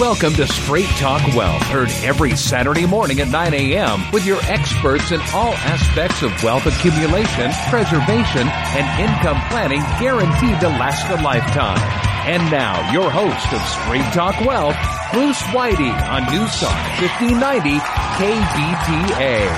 [0.00, 4.10] Welcome to Straight Talk Wealth, heard every Saturday morning at 9 a.m.
[4.12, 10.68] with your experts in all aspects of wealth accumulation, preservation, and income planning guaranteed to
[10.80, 11.76] last a lifetime.
[12.24, 14.74] And now, your host of Straight Talk Wealth,
[15.12, 16.72] Bruce Whitey on News Talk
[17.04, 17.76] 1590
[18.16, 19.52] KVTA.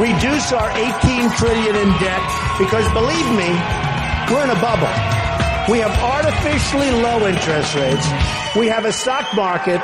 [0.00, 2.24] Reduce our 18 trillion in debt
[2.56, 3.52] because believe me,
[4.32, 5.21] we're in a bubble.
[5.70, 8.06] We have artificially low interest rates.
[8.56, 9.78] We have a stock market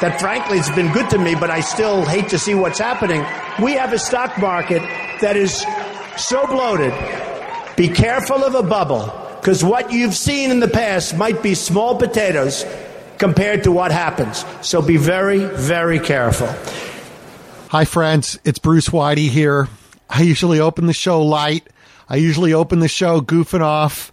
[0.00, 3.26] that frankly has been good to me, but I still hate to see what's happening.
[3.62, 4.80] We have a stock market
[5.20, 5.66] that is
[6.16, 6.94] so bloated.
[7.76, 11.96] Be careful of a bubble because what you've seen in the past might be small
[11.96, 12.64] potatoes
[13.18, 14.46] compared to what happens.
[14.62, 16.48] So be very, very careful.
[17.68, 18.38] Hi, friends.
[18.44, 19.68] It's Bruce Whitey here.
[20.08, 21.68] I usually open the show light.
[22.08, 24.10] I usually open the show goofing off.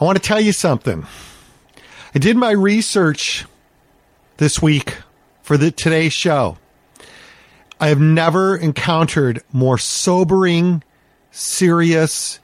[0.00, 1.06] I want to tell you something.
[2.14, 3.46] I did my research
[4.36, 4.96] this week
[5.42, 6.56] for the today's show.
[7.80, 10.84] I have never encountered more sobering,
[11.32, 12.38] serious,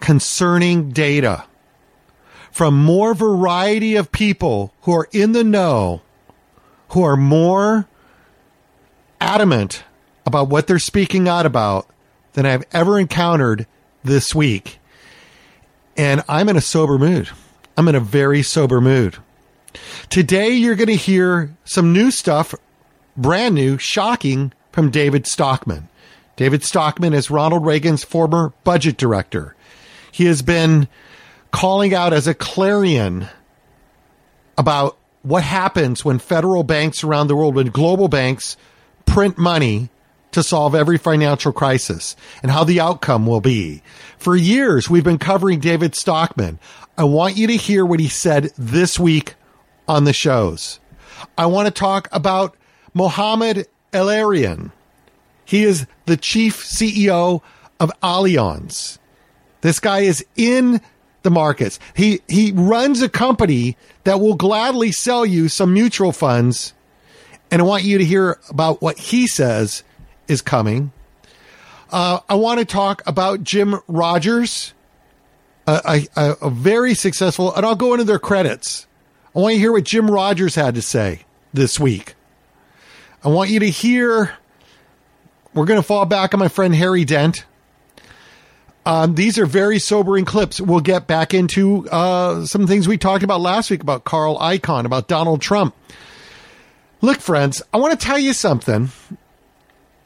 [0.00, 1.44] concerning data
[2.50, 6.00] from more variety of people who are in the know,
[6.90, 7.86] who are more
[9.20, 9.84] adamant
[10.24, 11.86] about what they're speaking out about
[12.32, 13.66] than I've ever encountered
[14.02, 14.77] this week.
[15.98, 17.28] And I'm in a sober mood.
[17.76, 19.16] I'm in a very sober mood.
[20.08, 22.54] Today, you're going to hear some new stuff,
[23.16, 25.88] brand new, shocking from David Stockman.
[26.36, 29.56] David Stockman is Ronald Reagan's former budget director.
[30.12, 30.86] He has been
[31.50, 33.26] calling out as a clarion
[34.56, 38.56] about what happens when federal banks around the world, when global banks
[39.04, 39.90] print money
[40.32, 43.82] to solve every financial crisis and how the outcome will be.
[44.18, 46.58] For years, we've been covering David Stockman.
[46.96, 49.34] I want you to hear what he said this week
[49.86, 50.80] on the shows.
[51.36, 52.56] I want to talk about
[52.94, 54.72] Mohamed El-Erian.
[55.44, 57.42] He is the chief CEO
[57.80, 58.98] of Allianz.
[59.60, 60.80] This guy is in
[61.22, 61.78] the markets.
[61.94, 66.74] He he runs a company that will gladly sell you some mutual funds.
[67.50, 69.82] And I want you to hear about what he says
[70.28, 70.92] is coming.
[71.90, 74.74] Uh, I want to talk about Jim Rogers,
[75.66, 78.86] a, a, a, very successful, and I'll go into their credits.
[79.34, 81.24] I want you to hear what Jim Rogers had to say
[81.54, 82.14] this week.
[83.24, 84.36] I want you to hear.
[85.54, 87.44] We're going to fall back on my friend Harry Dent.
[88.84, 90.60] Um, these are very sobering clips.
[90.60, 94.84] We'll get back into uh, some things we talked about last week about Carl Icahn,
[94.84, 95.74] about Donald Trump.
[97.00, 98.90] Look, friends, I want to tell you something.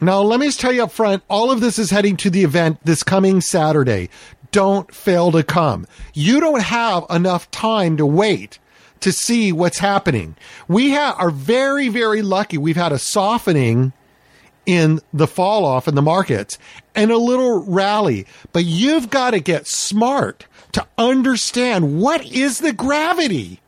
[0.03, 2.43] Now, let me just tell you up front all of this is heading to the
[2.43, 4.09] event this coming Saturday.
[4.51, 5.87] Don't fail to come.
[6.13, 8.59] You don't have enough time to wait
[8.99, 10.35] to see what's happening.
[10.67, 12.59] We ha- are very, very lucky.
[12.59, 13.93] We've had a softening
[14.67, 16.59] in the fall off in the markets
[16.97, 22.73] and a little rally, but you've got to get smart to understand what is the
[22.73, 23.61] gravity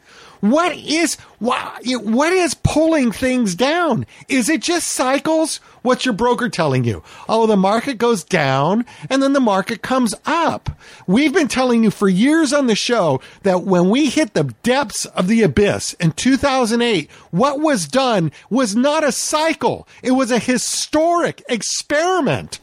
[0.44, 4.04] what is what, what is pulling things down?
[4.28, 5.58] Is it just cycles?
[5.84, 7.02] What's your broker telling you?
[7.28, 10.70] Oh, the market goes down and then the market comes up.
[11.06, 15.04] We've been telling you for years on the show that when we hit the depths
[15.04, 19.86] of the abyss in 2008, what was done was not a cycle.
[20.02, 22.60] It was a historic experiment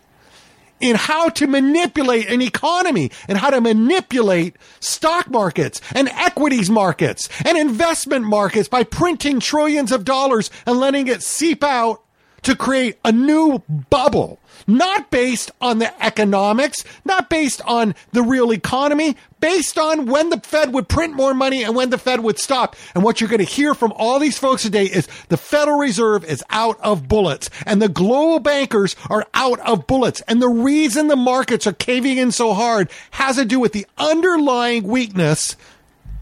[0.80, 7.30] in how to manipulate an economy and how to manipulate stock markets and equities markets
[7.46, 12.02] and investment markets by printing trillions of dollars and letting it seep out
[12.44, 13.60] to create a new
[13.90, 20.30] bubble, not based on the economics, not based on the real economy, based on when
[20.30, 22.76] the Fed would print more money and when the Fed would stop.
[22.96, 26.24] And what you're going to hear from all these folks today is the Federal Reserve
[26.24, 30.22] is out of bullets and the global bankers are out of bullets.
[30.22, 33.86] And the reason the markets are caving in so hard has to do with the
[33.98, 35.56] underlying weakness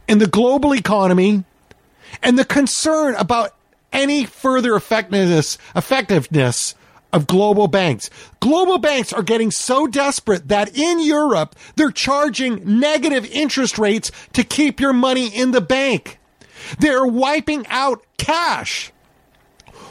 [0.08, 1.44] in the global economy
[2.24, 3.54] and the concern about
[3.92, 6.76] any further effectiveness, effectiveness
[7.12, 8.10] of global banks.
[8.40, 14.44] Global banks are getting so desperate that in Europe, they're charging negative interest rates to
[14.44, 16.20] keep your money in the bank.
[16.80, 18.92] They're wiping out cash.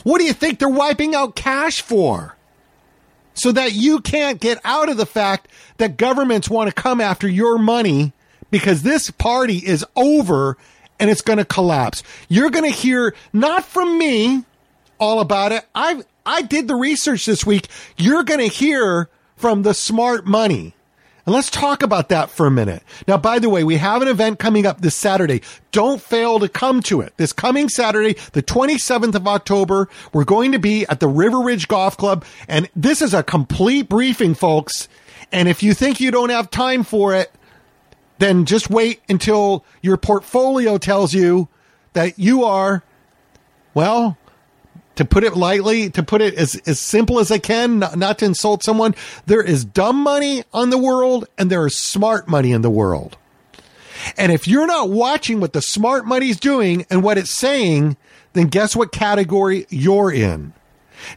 [0.04, 2.36] What do you think they're wiping out cash for?
[3.34, 5.48] So that you can't get out of the fact
[5.78, 8.12] that governments want to come after your money
[8.50, 10.56] because this party is over
[11.00, 12.02] and it's going to collapse.
[12.28, 14.44] You're going to hear not from me
[14.98, 15.66] all about it.
[15.74, 17.68] I I did the research this week.
[17.96, 20.74] You're going to hear from the smart money.
[21.24, 22.82] And let's talk about that for a minute.
[23.06, 25.42] Now, by the way, we have an event coming up this Saturday.
[25.72, 27.12] Don't fail to come to it.
[27.18, 31.68] This coming Saturday, the 27th of October, we're going to be at the River Ridge
[31.68, 32.24] Golf Club.
[32.48, 34.88] And this is a complete briefing, folks.
[35.30, 37.30] And if you think you don't have time for it,
[38.18, 41.48] then just wait until your portfolio tells you
[41.92, 42.82] that you are,
[43.74, 44.16] well,
[44.96, 48.18] to put it lightly, to put it as, as simple as I can, not, not
[48.18, 52.50] to insult someone, there is dumb money on the world and there is smart money
[52.50, 53.16] in the world.
[54.16, 57.96] And if you're not watching what the smart money's doing and what it's saying,
[58.32, 60.52] then guess what category you're in?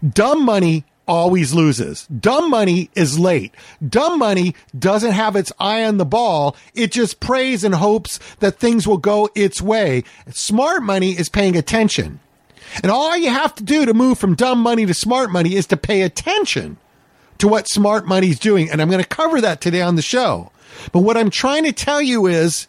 [0.07, 2.07] Dumb money always loses.
[2.07, 3.53] Dumb money is late.
[3.85, 6.55] Dumb money doesn't have its eye on the ball.
[6.73, 10.05] It just prays and hopes that things will go its way.
[10.29, 12.21] Smart money is paying attention.
[12.81, 15.67] And all you have to do to move from dumb money to smart money is
[15.67, 16.77] to pay attention
[17.39, 18.71] to what smart money's doing.
[18.71, 20.49] And I'm going to cover that today on the show.
[20.93, 22.67] But what I'm trying to tell you is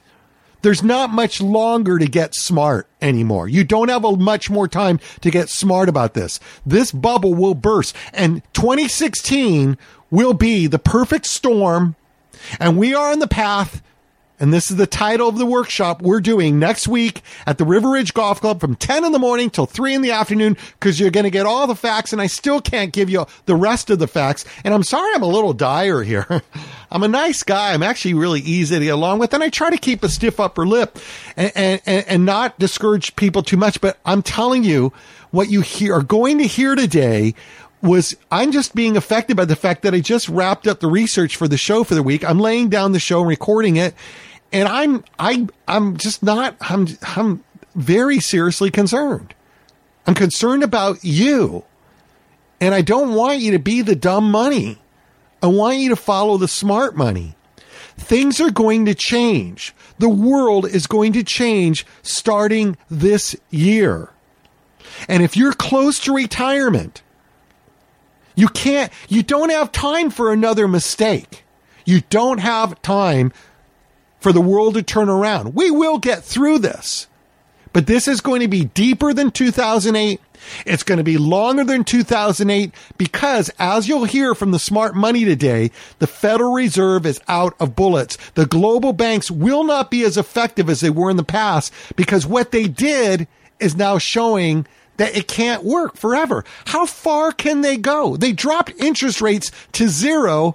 [0.62, 3.48] there's not much longer to get smart anymore.
[3.48, 6.40] You don't have a much more time to get smart about this.
[6.64, 9.76] This bubble will burst and 2016
[10.10, 11.96] will be the perfect storm.
[12.58, 13.82] And we are on the path
[14.42, 17.90] and this is the title of the workshop we're doing next week at the River
[17.90, 21.12] Ridge Golf Club from 10 in the morning till 3 in the afternoon because you're
[21.12, 24.00] going to get all the facts and I still can't give you the rest of
[24.00, 24.44] the facts.
[24.64, 26.42] And I'm sorry I'm a little dire here.
[26.90, 27.72] I'm a nice guy.
[27.72, 30.40] I'm actually really easy to get along with and I try to keep a stiff
[30.40, 30.98] upper lip
[31.36, 33.80] and, and, and not discourage people too much.
[33.80, 34.92] But I'm telling you
[35.30, 37.36] what you hear, are going to hear today
[37.80, 41.36] was I'm just being affected by the fact that I just wrapped up the research
[41.36, 42.24] for the show for the week.
[42.24, 43.94] I'm laying down the show and recording it
[44.52, 47.42] and I'm I I'm just not I'm I'm
[47.74, 49.34] very seriously concerned.
[50.06, 51.64] I'm concerned about you.
[52.60, 54.78] And I don't want you to be the dumb money.
[55.42, 57.34] I want you to follow the smart money.
[57.96, 59.74] Things are going to change.
[59.98, 64.10] The world is going to change starting this year.
[65.08, 67.02] And if you're close to retirement,
[68.34, 71.44] you can't, you don't have time for another mistake.
[71.84, 73.32] You don't have time
[74.22, 75.54] for the world to turn around.
[75.54, 77.08] We will get through this.
[77.72, 80.20] But this is going to be deeper than 2008.
[80.66, 85.24] It's going to be longer than 2008 because as you'll hear from the smart money
[85.24, 88.18] today, the Federal Reserve is out of bullets.
[88.34, 92.26] The global banks will not be as effective as they were in the past because
[92.26, 93.26] what they did
[93.60, 94.66] is now showing
[94.96, 96.44] that it can't work forever.
[96.66, 98.16] How far can they go?
[98.16, 100.54] They dropped interest rates to zero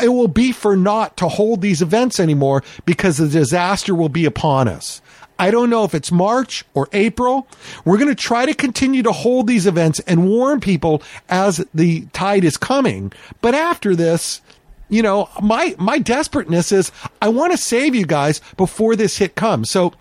[0.02, 4.24] it will be for naught to hold these events anymore because the disaster will be
[4.24, 5.00] upon us.
[5.38, 7.46] I don't know if it's March or April.
[7.84, 12.06] We're going to try to continue to hold these events and warn people as the
[12.12, 13.12] tide is coming.
[13.40, 14.40] But after this,
[14.88, 19.34] you know, my, my desperateness is I want to save you guys before this hit
[19.34, 19.70] comes.
[19.70, 19.92] So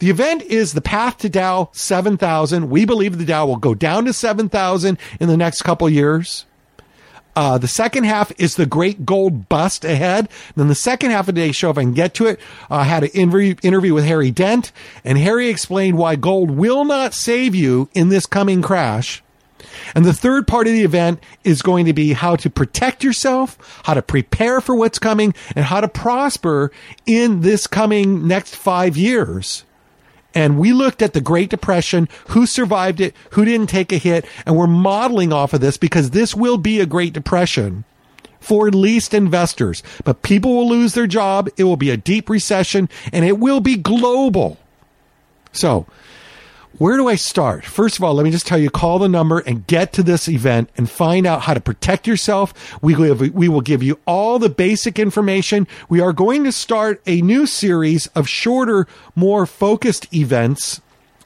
[0.00, 2.68] the event is the path to Dow 7000.
[2.68, 6.44] We believe the Dow will go down to 7000 in the next couple years.
[7.34, 10.28] Uh, the second half is the great gold bust ahead.
[10.48, 12.38] And then the second half of today's show, if I can get to it,
[12.70, 14.72] I uh, had an interview, interview with Harry Dent,
[15.04, 19.22] and Harry explained why gold will not save you in this coming crash.
[19.94, 23.80] And the third part of the event is going to be how to protect yourself,
[23.84, 26.70] how to prepare for what's coming, and how to prosper
[27.06, 29.64] in this coming next five years.
[30.34, 34.24] And we looked at the Great Depression, who survived it, who didn't take a hit,
[34.46, 37.84] and we're modeling off of this because this will be a Great Depression
[38.40, 39.82] for at least investors.
[40.04, 41.48] But people will lose their job.
[41.56, 44.58] It will be a deep recession and it will be global.
[45.52, 45.86] So
[46.78, 47.64] where do I start?
[47.64, 50.28] First of all, let me just tell you, call the number and get to this
[50.28, 52.54] event and find out how to protect yourself.
[52.82, 55.66] We we will give you all the basic information.
[55.88, 60.80] We are going to start a new series of shorter, more focused events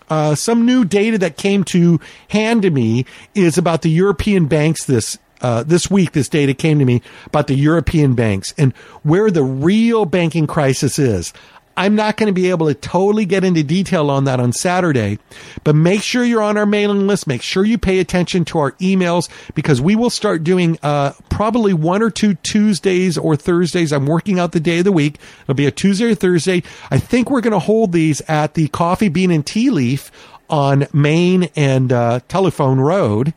[0.09, 4.85] uh, some new data that came to hand to me is about the European banks
[4.85, 6.13] this uh, this week.
[6.13, 8.73] This data came to me about the European banks and
[9.03, 11.33] where the real banking crisis is.
[11.77, 15.19] I'm not going to be able to totally get into detail on that on Saturday,
[15.63, 17.27] but make sure you're on our mailing list.
[17.27, 21.75] Make sure you pay attention to our emails because we will start doing uh, probably
[21.75, 23.93] one or two Tuesdays or Thursdays.
[23.93, 25.19] I'm working out the day of the week.
[25.43, 26.63] It'll be a Tuesday or Thursday.
[26.91, 30.11] I think we're going to hold these at the Coffee Bean and Tea Leaf
[30.49, 33.35] on Main and uh, Telephone Road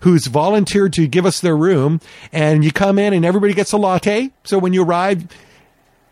[0.00, 2.00] who's volunteered to give us their room
[2.32, 4.30] and you come in and everybody gets a latte.
[4.44, 5.26] So when you arrive,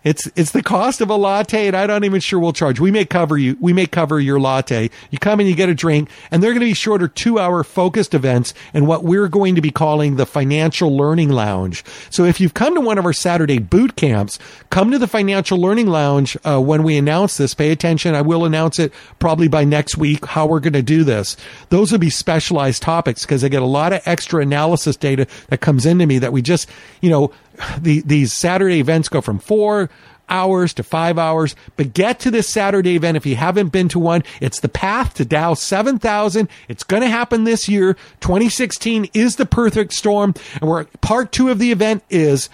[0.05, 2.79] it's it's the cost of a latte, and I'm not even sure we'll charge.
[2.79, 3.57] We may cover you.
[3.61, 4.91] We may cover your latte.
[5.11, 7.65] You come and you get a drink, and they're going to be shorter, two hour
[7.65, 11.85] focused events, and what we're going to be calling the Financial Learning Lounge.
[12.11, 14.39] So if you've come to one of our Saturday boot camps,
[14.71, 17.55] come to the Financial Learning Lounge uh, when we announce this.
[17.55, 18.15] Pay attention.
[18.15, 21.37] I will announce it probably by next week how we're going to do this.
[21.71, 25.61] Those will be specialized topics because I get a lot of extra analysis data that
[25.61, 26.69] comes into me that we just
[27.01, 27.33] you know
[27.81, 29.91] the, these Saturday events go from four
[30.29, 31.55] hours to five hours.
[31.77, 34.23] But get to this Saturday event if you haven't been to one.
[34.41, 36.49] It's the path to Dow 7000.
[36.69, 37.95] It's going to happen this year.
[38.21, 40.35] 2016 is the perfect storm.
[40.61, 42.49] And where part two of the event is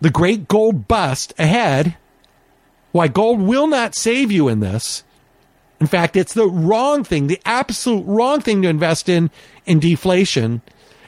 [0.00, 1.96] the great gold bust ahead.
[2.92, 5.04] Why gold will not save you in this.
[5.80, 9.30] In fact, it's the wrong thing, the absolute wrong thing to invest in
[9.66, 10.62] in deflation.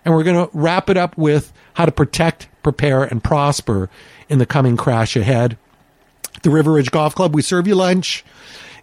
[0.05, 3.89] And we're going to wrap it up with how to protect prepare, and prosper
[4.29, 5.57] in the coming crash ahead.
[6.43, 8.25] The River Ridge Golf Club, we serve you lunch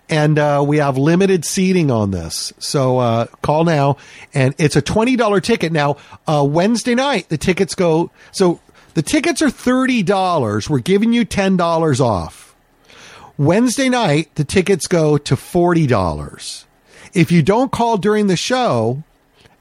[0.10, 2.54] and uh, we have limited seating on this.
[2.58, 3.98] So uh, call now,
[4.34, 5.74] and it's a twenty dollar ticket.
[5.74, 8.12] Now uh, Wednesday night, the tickets go.
[8.32, 8.62] So
[8.94, 10.70] the tickets are thirty dollars.
[10.70, 12.56] We're giving you ten dollars off.
[13.38, 16.66] Wednesday night, the tickets go to forty dollars.
[17.14, 19.04] If you don't call during the show,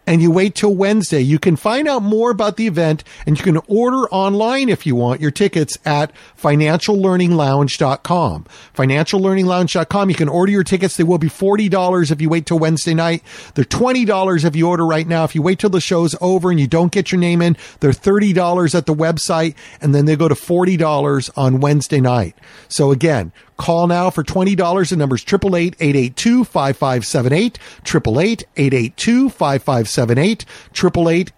[0.07, 1.21] and you wait till Wednesday.
[1.21, 4.95] You can find out more about the event and you can order online if you
[4.95, 8.47] want your tickets at financiallearninglounge.com.
[8.75, 10.11] Financiallearninglounge.com.
[10.11, 10.97] You can order your tickets.
[10.97, 13.23] They will be $40 if you wait till Wednesday night.
[13.55, 15.25] They're $20 if you order right now.
[15.25, 17.93] If you wait till the show's over and you don't get your name in, they're
[17.93, 22.37] $30 at the website and then they go to $40 on Wednesday night.
[22.69, 24.91] So again, Call now for $20.
[24.91, 30.45] The number is 888-882-5578, 888-882-5578,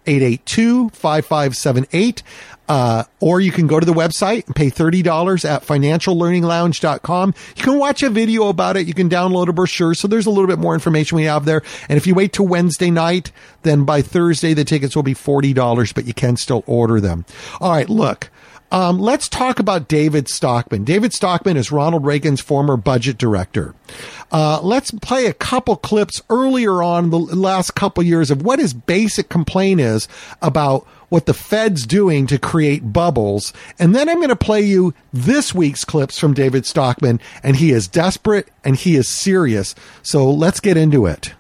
[0.06, 2.23] 888-882-5578.
[2.68, 7.35] Uh, or you can go to the website and pay $30 at financiallearninglounge.com.
[7.56, 8.88] You can watch a video about it.
[8.88, 9.94] You can download a brochure.
[9.94, 11.62] So there's a little bit more information we have there.
[11.88, 13.30] And if you wait till Wednesday night,
[13.62, 17.25] then by Thursday, the tickets will be $40, but you can still order them.
[17.61, 17.88] All right.
[17.88, 18.30] Look,
[18.73, 20.85] um, let's talk about David Stockman.
[20.85, 23.75] David Stockman is Ronald Reagan's former budget director.
[24.32, 28.75] Uh, let's play a couple clips earlier on the last couple years of what his
[28.75, 30.08] basic complaint is
[30.42, 33.52] about what the Fed's doing to create bubbles.
[33.78, 37.70] And then I'm going to play you this week's clips from David Stockman, and he
[37.70, 39.75] is desperate and he is serious.
[40.02, 41.32] So let's get into it.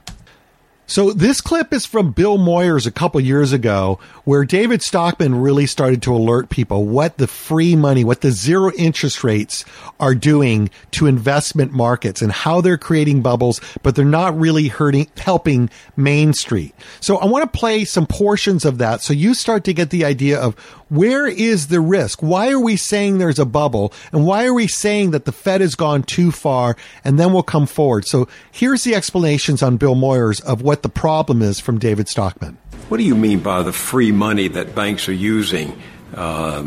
[0.88, 5.66] So this clip is from Bill Moyers a couple years ago, where David Stockman really
[5.66, 9.64] started to alert people what the free money, what the zero interest rates
[9.98, 15.08] are doing to investment markets and how they're creating bubbles, but they're not really hurting,
[15.16, 16.72] helping Main Street.
[17.00, 20.04] So I want to play some portions of that so you start to get the
[20.04, 20.54] idea of
[20.88, 22.22] where is the risk?
[22.22, 23.92] Why are we saying there's a bubble?
[24.12, 26.76] And why are we saying that the Fed has gone too far?
[27.02, 28.06] And then we'll come forward.
[28.06, 32.58] So here's the explanations on Bill Moyers of what the problem is from David Stockman.
[32.88, 35.80] What do you mean by the free money that banks are using
[36.14, 36.66] uh,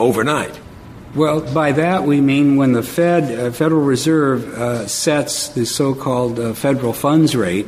[0.00, 0.58] overnight?
[1.14, 5.94] Well, by that we mean when the Fed, uh, Federal Reserve, uh, sets the so
[5.94, 7.66] called uh, federal funds rate,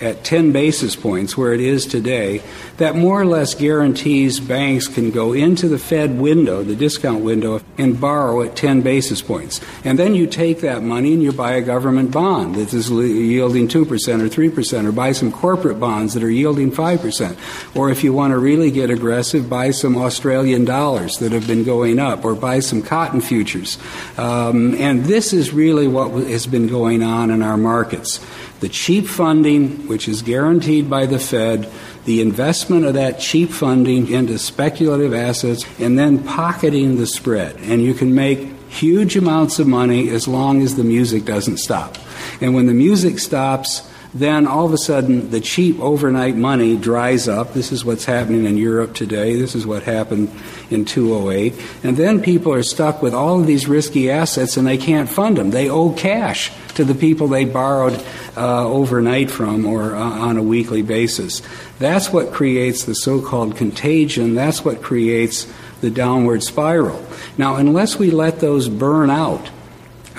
[0.00, 2.42] at 10 basis points, where it is today,
[2.76, 7.60] that more or less guarantees banks can go into the Fed window, the discount window,
[7.78, 9.60] and borrow at 10 basis points.
[9.84, 13.68] And then you take that money and you buy a government bond that is yielding
[13.68, 17.76] 2% or 3%, or buy some corporate bonds that are yielding 5%.
[17.76, 21.64] Or if you want to really get aggressive, buy some Australian dollars that have been
[21.64, 23.78] going up, or buy some cotton futures.
[24.16, 28.20] Um, and this is really what has been going on in our markets.
[28.60, 31.70] The cheap funding, which is guaranteed by the Fed,
[32.06, 37.56] the investment of that cheap funding into speculative assets, and then pocketing the spread.
[37.60, 41.96] And you can make huge amounts of money as long as the music doesn't stop.
[42.40, 43.82] And when the music stops,
[44.18, 47.52] then all of a sudden the cheap overnight money dries up.
[47.54, 49.36] This is what's happening in Europe today.
[49.36, 50.30] This is what happened
[50.70, 51.54] in 2008.
[51.82, 55.36] And then people are stuck with all of these risky assets and they can't fund
[55.36, 55.50] them.
[55.50, 58.02] They owe cash to the people they borrowed
[58.36, 61.42] uh, overnight from or uh, on a weekly basis.
[61.78, 64.34] That's what creates the so called contagion.
[64.34, 65.46] That's what creates
[65.80, 67.04] the downward spiral.
[67.36, 69.50] Now, unless we let those burn out,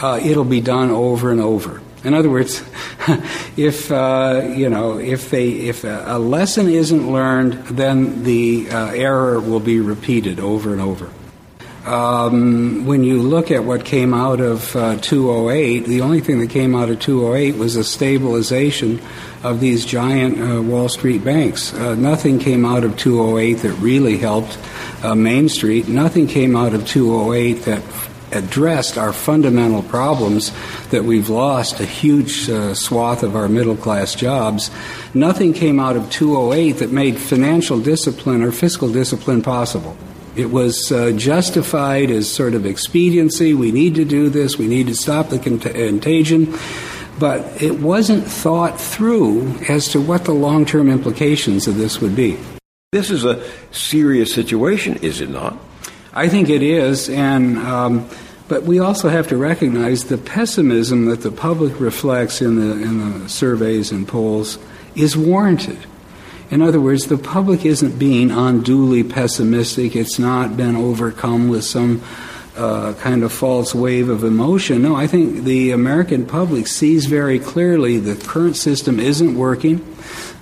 [0.02, 1.82] uh, it'll be done over and over.
[2.08, 2.64] In other words,
[3.58, 9.42] if uh, you know if they if a lesson isn't learned, then the uh, error
[9.42, 11.12] will be repeated over and over.
[11.86, 16.50] Um, when you look at what came out of uh, 208, the only thing that
[16.50, 19.02] came out of 208 was a stabilization
[19.44, 21.74] of these giant uh, Wall Street banks.
[21.74, 24.58] Uh, nothing came out of 208 that really helped
[25.04, 25.88] uh, Main Street.
[25.88, 27.84] Nothing came out of 208 that
[28.32, 30.52] addressed our fundamental problems
[30.90, 34.72] that we've lost a huge uh, swath of our middle class jobs.
[35.14, 39.98] Nothing came out of 208 that made financial discipline or fiscal discipline possible.
[40.36, 43.56] It was uh, justified as sort of expediency.
[43.56, 44.58] We need to do this.
[44.58, 46.56] We need to stop the contagion.
[47.20, 52.16] But it wasn't thought through as to what the long term implications of this would
[52.16, 52.38] be.
[52.92, 55.58] This is a serious situation, is it not?
[56.18, 58.10] I think it is, and um,
[58.48, 63.22] but we also have to recognize the pessimism that the public reflects in the in
[63.22, 64.58] the surveys and polls
[64.96, 65.78] is warranted.
[66.50, 69.96] In other words, the public isn't being unduly pessimistic.
[69.96, 72.02] It's not been overcome with some
[72.58, 74.82] uh, kind of false wave of emotion.
[74.82, 79.86] No, I think the American public sees very clearly the current system isn't working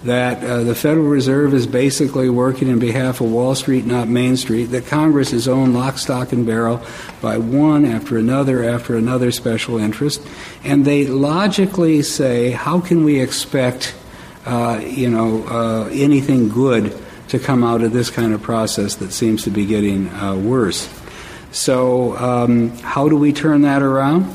[0.05, 4.37] that uh, the Federal Reserve is basically working in behalf of Wall Street, not Main
[4.37, 6.79] Street, that Congress is owned lock, stock, and barrel
[7.21, 10.21] by one after another after another special interest,
[10.63, 13.95] and they logically say, how can we expect,
[14.45, 16.95] uh, you know, uh, anything good
[17.29, 20.87] to come out of this kind of process that seems to be getting uh, worse?
[21.55, 24.25] So, um, how do we turn that around?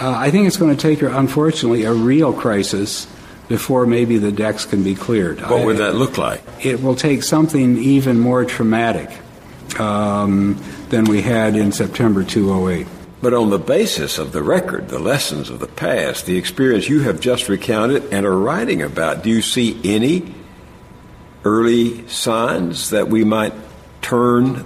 [0.00, 3.06] Uh, I think it's going to take, unfortunately, a real crisis
[3.48, 5.42] before maybe the decks can be cleared.
[5.42, 6.42] What would that look like?
[6.64, 9.10] It will take something even more traumatic
[9.78, 10.58] um,
[10.88, 12.86] than we had in September 2008.
[13.20, 17.02] But on the basis of the record, the lessons of the past, the experience you
[17.02, 20.34] have just recounted and are writing about, do you see any
[21.44, 23.52] early signs that we might
[24.00, 24.64] turn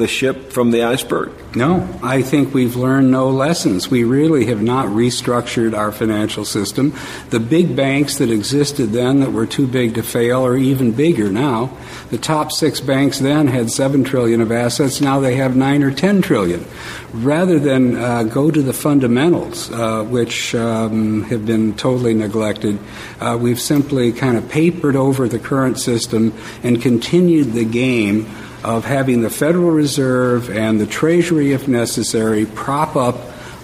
[0.00, 1.30] the ship from the iceberg?
[1.54, 3.90] No, I think we've learned no lessons.
[3.90, 6.94] We really have not restructured our financial system.
[7.30, 11.30] The big banks that existed then that were too big to fail are even bigger
[11.30, 11.76] now.
[12.10, 15.00] The top six banks then had seven trillion of assets.
[15.00, 16.64] Now they have nine or ten trillion.
[17.12, 22.78] Rather than uh, go to the fundamentals, uh, which um, have been totally neglected,
[23.20, 26.32] uh, we've simply kind of papered over the current system
[26.62, 28.26] and continued the game
[28.64, 33.16] of having the Federal Reserve and the Treasury, if necessary, prop up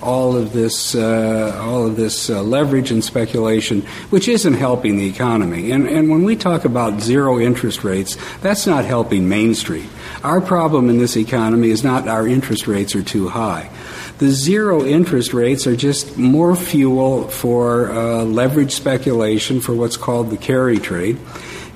[0.02, 5.08] all of this, uh, all of this uh, leverage and speculation, which isn't helping the
[5.08, 5.72] economy.
[5.72, 9.88] And, and when we talk about zero interest rates, that's not helping Main Street.
[10.22, 13.70] Our problem in this economy is not our interest rates are too high.
[14.18, 20.30] The zero interest rates are just more fuel for uh, leverage speculation for what's called
[20.30, 21.18] the carry trade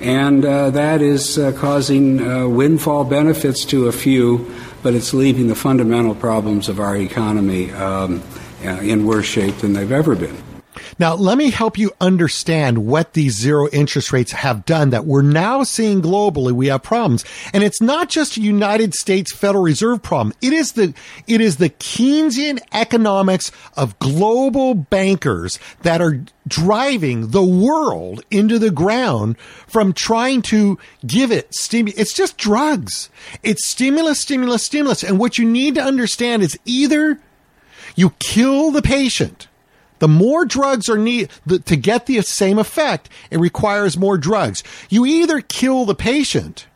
[0.00, 5.48] and uh, that is uh, causing uh, windfall benefits to a few, but it's leaving
[5.48, 8.22] the fundamental problems of our economy um,
[8.64, 10.49] uh, in worse shape than they've ever been.
[11.00, 15.22] Now, let me help you understand what these zero interest rates have done that we're
[15.22, 16.52] now seeing globally.
[16.52, 17.24] We have problems.
[17.54, 20.34] And it's not just a United States Federal Reserve problem.
[20.42, 20.92] It is the,
[21.26, 28.70] it is the Keynesian economics of global bankers that are driving the world into the
[28.70, 31.98] ground from trying to give it stimulus.
[31.98, 33.08] It's just drugs.
[33.42, 35.02] It's stimulus, stimulus, stimulus.
[35.02, 37.18] And what you need to understand is either
[37.96, 39.48] you kill the patient
[40.00, 41.30] The more drugs are needed
[41.66, 44.62] to get the same effect, it requires more drugs.
[44.88, 46.66] You either kill the patient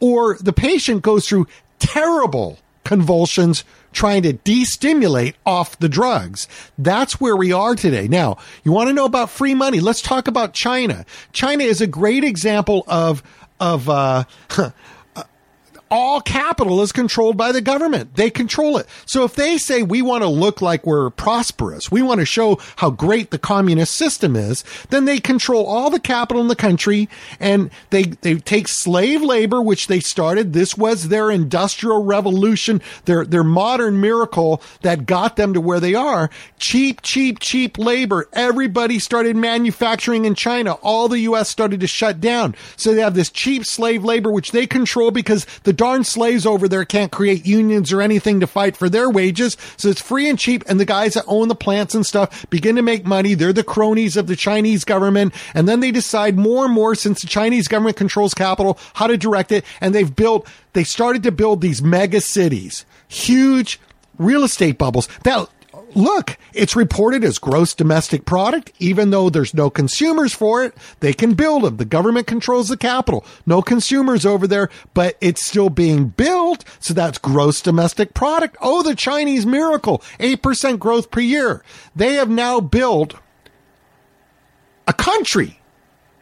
[0.00, 6.46] or the patient goes through terrible convulsions trying to destimulate off the drugs.
[6.76, 8.08] That's where we are today.
[8.08, 9.80] Now, you want to know about free money?
[9.80, 11.06] Let's talk about China.
[11.32, 13.22] China is a great example of
[13.60, 14.24] of uh,
[15.94, 18.16] all capital is controlled by the government.
[18.16, 18.88] They control it.
[19.06, 22.58] So if they say we want to look like we're prosperous, we want to show
[22.76, 27.08] how great the communist system is, then they control all the capital in the country
[27.38, 30.52] and they, they take slave labor, which they started.
[30.52, 35.94] This was their industrial revolution, their, their modern miracle that got them to where they
[35.94, 36.28] are.
[36.58, 38.28] Cheap, cheap, cheap labor.
[38.32, 40.72] Everybody started manufacturing in China.
[40.72, 41.48] All the U.S.
[41.48, 42.56] started to shut down.
[42.76, 46.66] So they have this cheap slave labor, which they control because the darn slaves over
[46.66, 49.54] there can't create unions or anything to fight for their wages.
[49.76, 50.64] So it's free and cheap.
[50.66, 53.34] And the guys that own the plants and stuff begin to make money.
[53.34, 55.34] They're the cronies of the Chinese government.
[55.52, 59.18] And then they decide more and more since the Chinese government controls capital, how to
[59.18, 59.62] direct it.
[59.82, 63.78] And they've built, they started to build these mega cities, huge
[64.16, 65.50] real estate bubbles that
[65.94, 70.74] look, it's reported as gross domestic product, even though there's no consumers for it.
[71.00, 71.76] They can build them.
[71.76, 73.24] The government controls the capital.
[73.46, 76.64] No consumers over there, but it's still being built.
[76.80, 78.56] So that's gross domestic product.
[78.60, 81.62] Oh, the Chinese miracle, 8% growth per year.
[81.94, 83.14] They have now built
[84.86, 85.60] a country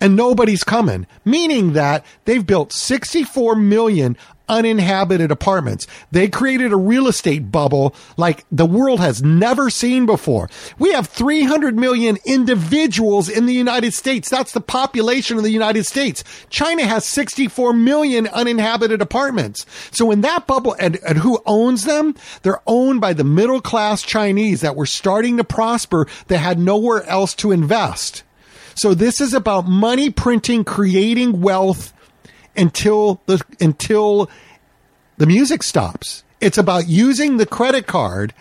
[0.03, 4.17] and nobody's coming, meaning that they've built 64 million
[4.49, 5.87] uninhabited apartments.
[6.11, 10.49] They created a real estate bubble like the world has never seen before.
[10.79, 14.29] We have 300 million individuals in the United States.
[14.29, 16.25] That's the population of the United States.
[16.51, 19.67] China has 64 million uninhabited apartments.
[19.91, 22.15] So in that bubble, and, and who owns them?
[22.43, 27.05] They're owned by the middle class Chinese that were starting to prosper that had nowhere
[27.05, 28.23] else to invest.
[28.75, 31.93] So this is about money printing, creating wealth
[32.57, 34.31] until the until
[35.19, 36.25] the music stops.
[36.41, 38.35] It's about using the credit card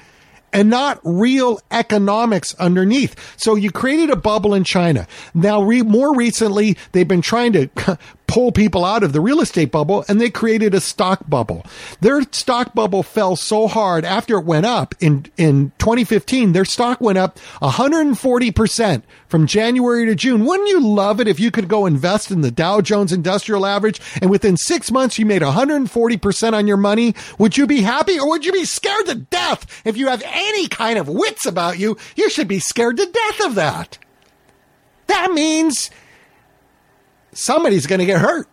[0.53, 3.15] and not real economics underneath.
[3.37, 5.07] So you created a bubble in China.
[5.33, 7.69] Now, re- more recently, they've been trying to
[8.31, 11.65] pull people out of the real estate bubble and they created a stock bubble.
[11.99, 17.01] Their stock bubble fell so hard after it went up in, in 2015, their stock
[17.01, 20.45] went up 140% from January to June.
[20.45, 23.99] Wouldn't you love it if you could go invest in the Dow Jones Industrial Average
[24.21, 27.13] and within six months you made 140% on your money?
[27.37, 29.81] Would you be happy or would you be scared to death?
[29.83, 33.45] If you have any kind of wits about you, you should be scared to death
[33.45, 33.97] of that.
[35.07, 35.91] That means
[37.33, 38.47] somebody's going to get hurt.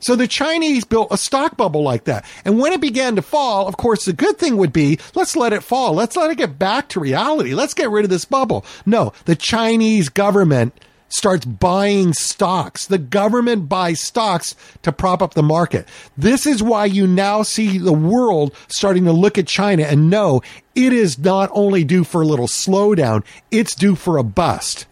[0.00, 2.24] So the Chinese built a stock bubble like that.
[2.44, 5.52] And when it began to fall, of course, the good thing would be let's let
[5.52, 5.92] it fall.
[5.92, 7.54] Let's let it get back to reality.
[7.54, 8.64] Let's get rid of this bubble.
[8.84, 10.74] No, the Chinese government
[11.12, 12.86] starts buying stocks.
[12.86, 15.86] The government buys stocks to prop up the market.
[16.16, 20.42] This is why you now see the world starting to look at China and know
[20.74, 24.86] it is not only due for a little slowdown, it's due for a bust.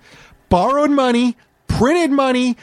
[0.51, 1.37] Borrowed money,
[1.71, 2.57] printed money,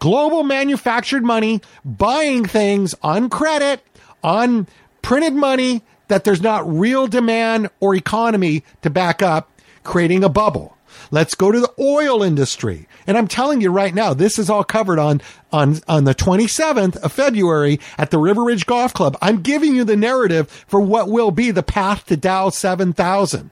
[0.00, 3.84] global manufactured money, buying things on credit,
[4.22, 4.66] on
[5.02, 9.50] printed money that there's not real demand or economy to back up,
[9.82, 10.76] creating a bubble.
[11.10, 12.88] Let's go to the oil industry.
[13.06, 15.20] And I'm telling you right now, this is all covered on,
[15.52, 19.16] on, on the 27th of February at the River Ridge Golf Club.
[19.20, 23.50] I'm giving you the narrative for what will be the path to Dow 7000.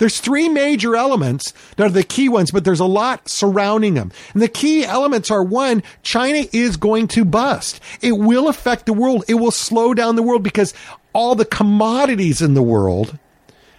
[0.00, 4.10] There's three major elements that are the key ones, but there's a lot surrounding them.
[4.32, 7.80] And the key elements are one, China is going to bust.
[8.00, 9.26] It will affect the world.
[9.28, 10.72] It will slow down the world because
[11.12, 13.18] all the commodities in the world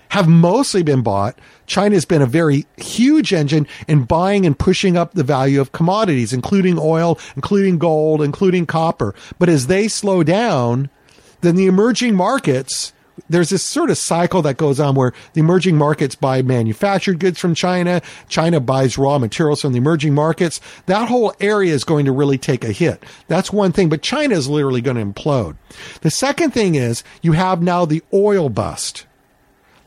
[0.09, 1.39] have mostly been bought.
[1.65, 5.71] China has been a very huge engine in buying and pushing up the value of
[5.71, 9.15] commodities, including oil, including gold, including copper.
[9.39, 10.91] But as they slow down,
[11.39, 12.93] then the emerging markets
[13.31, 17.39] there's this sort of cycle that goes on where the emerging markets buy manufactured goods
[17.39, 18.01] from China.
[18.29, 20.59] China buys raw materials from the emerging markets.
[20.85, 23.03] That whole area is going to really take a hit.
[23.27, 25.55] That's one thing, but China is literally going to implode.
[26.01, 29.05] The second thing is you have now the oil bust.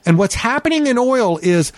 [0.07, 1.73] And what's happening in oil is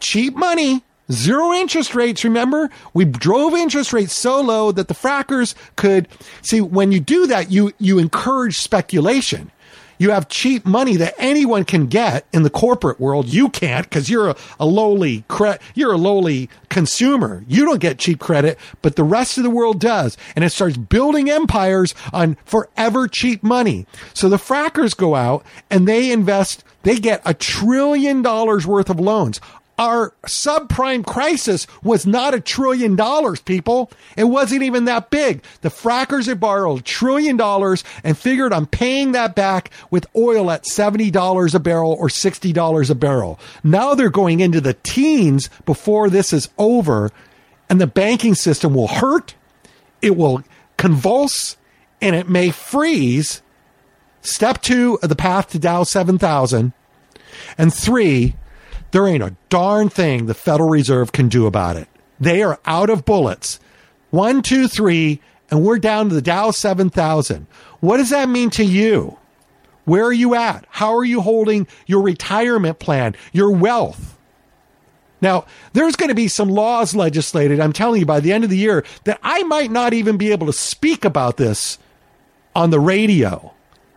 [0.00, 2.68] cheap money Zero interest rates, remember?
[2.92, 6.08] We drove interest rates so low that the frackers could
[6.42, 9.52] see when you do that, you, you encourage speculation.
[9.98, 13.26] You have cheap money that anyone can get in the corporate world.
[13.26, 17.44] You can't because you're a, a lowly cre- you're a lowly consumer.
[17.48, 20.76] You don't get cheap credit, but the rest of the world does, and it starts
[20.76, 23.86] building empires on forever cheap money.
[24.14, 26.64] So the frackers go out and they invest.
[26.82, 29.40] They get a trillion dollars worth of loans
[29.78, 33.90] our subprime crisis was not a trillion dollars, people.
[34.16, 35.42] It wasn't even that big.
[35.60, 40.50] The frackers had borrowed a trillion dollars and figured on paying that back with oil
[40.50, 43.38] at $70 a barrel or $60 a barrel.
[43.62, 47.10] Now they're going into the teens before this is over
[47.68, 49.34] and the banking system will hurt.
[50.00, 50.42] It will
[50.76, 51.56] convulse
[52.00, 53.42] and it may freeze.
[54.22, 56.72] Step two of the path to Dow 7000.
[57.58, 58.34] And three,
[58.90, 61.88] there ain't a darn thing the Federal Reserve can do about it.
[62.18, 63.60] They are out of bullets.
[64.10, 65.20] One, two, three,
[65.50, 67.46] and we're down to the Dow 7000.
[67.80, 69.18] What does that mean to you?
[69.84, 70.66] Where are you at?
[70.68, 74.18] How are you holding your retirement plan, your wealth?
[75.20, 78.50] Now, there's going to be some laws legislated, I'm telling you, by the end of
[78.50, 81.78] the year that I might not even be able to speak about this
[82.54, 83.54] on the radio.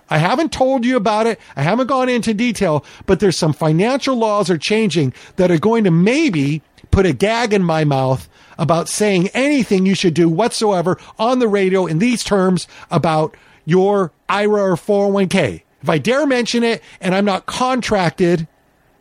[0.09, 1.39] I haven't told you about it.
[1.55, 5.83] I haven't gone into detail, but there's some financial laws are changing that are going
[5.83, 10.97] to maybe put a gag in my mouth about saying anything you should do whatsoever
[11.17, 15.61] on the radio in these terms about your IRA or 401k.
[15.81, 18.47] If I dare mention it and I'm not contracted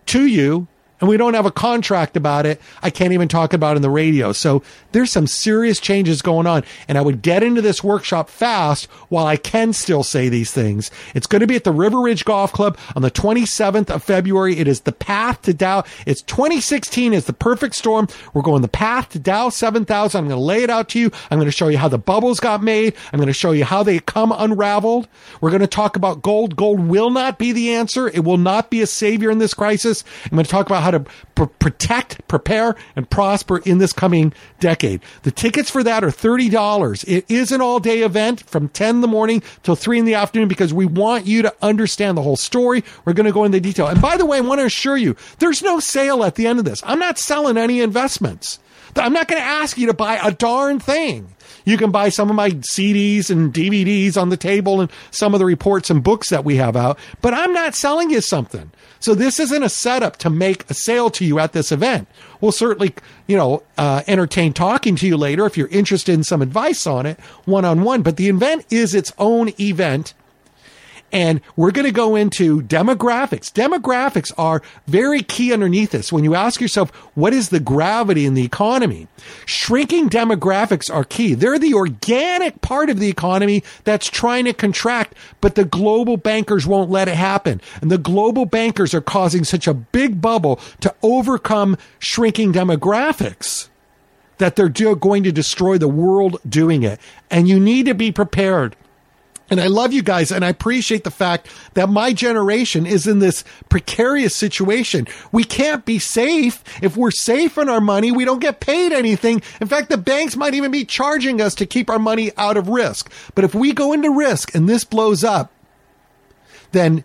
[0.07, 0.69] to you,
[1.01, 2.61] and we don't have a contract about it.
[2.83, 4.33] I can't even talk about in the radio.
[4.33, 6.65] So there's some serious changes going on.
[6.89, 10.91] And I would get into this workshop fast while I can still say these things.
[11.15, 14.59] It's going to be at the River Ridge Golf Club on the 27th of February.
[14.59, 15.85] It is the path to Dow.
[16.07, 18.09] It's 2016 is the perfect storm.
[18.35, 20.19] We're going the path to Dow 7000.
[20.19, 21.11] I'm going to lay it out to you.
[21.31, 22.95] I'm going to show you how the bubbles got made.
[23.13, 25.09] I'm going to show you how they come unraveled.
[25.41, 26.57] We're going to talk about gold.
[26.57, 28.09] Gold will not be the answer.
[28.09, 30.05] It will not be a savior in this crisis.
[30.25, 31.01] I'm going to talk about how to
[31.35, 35.01] pr- protect, prepare, and prosper in this coming decade.
[35.23, 37.05] The tickets for that are $30.
[37.07, 40.15] It is an all day event from 10 in the morning till 3 in the
[40.15, 42.85] afternoon because we want you to understand the whole story.
[43.05, 43.87] We're going to go into detail.
[43.87, 46.59] And by the way, I want to assure you, there's no sale at the end
[46.59, 46.83] of this.
[46.85, 48.59] I'm not selling any investments.
[48.97, 51.35] I'm not going to ask you to buy a darn thing.
[51.65, 55.39] You can buy some of my CDs and DVDs on the table and some of
[55.39, 58.71] the reports and books that we have out, but I'm not selling you something.
[59.01, 62.09] So this isn't a setup to make a sale to you at this event.
[62.41, 62.95] We'll certainly,
[63.27, 67.07] you know, uh, entertain talking to you later if you're interested in some advice on
[67.07, 68.03] it one on one.
[68.03, 70.15] But the event is its own event
[71.13, 73.51] and we're going to go into demographics.
[73.51, 76.13] Demographics are very key underneath this.
[76.13, 79.09] When you ask yourself, what is the gravity in the economy?
[79.47, 81.35] Shrinking demographics are key.
[81.35, 86.67] They're the organic part of the economy that's trying to contract, but the global bankers
[86.67, 87.61] won't let it happen.
[87.81, 93.69] And the global bankers are causing such a big bubble to overcome shrinking demographics
[94.39, 97.01] that they're going to destroy the world doing it.
[97.31, 98.77] And you need to be prepared.
[99.51, 103.19] And I love you guys and I appreciate the fact that my generation is in
[103.19, 105.07] this precarious situation.
[105.33, 106.63] We can't be safe.
[106.83, 109.43] If we're safe in our money, we don't get paid anything.
[109.61, 112.69] In fact, the banks might even be charging us to keep our money out of
[112.69, 113.11] risk.
[113.35, 115.51] But if we go into risk and this blows up,
[116.73, 117.05] then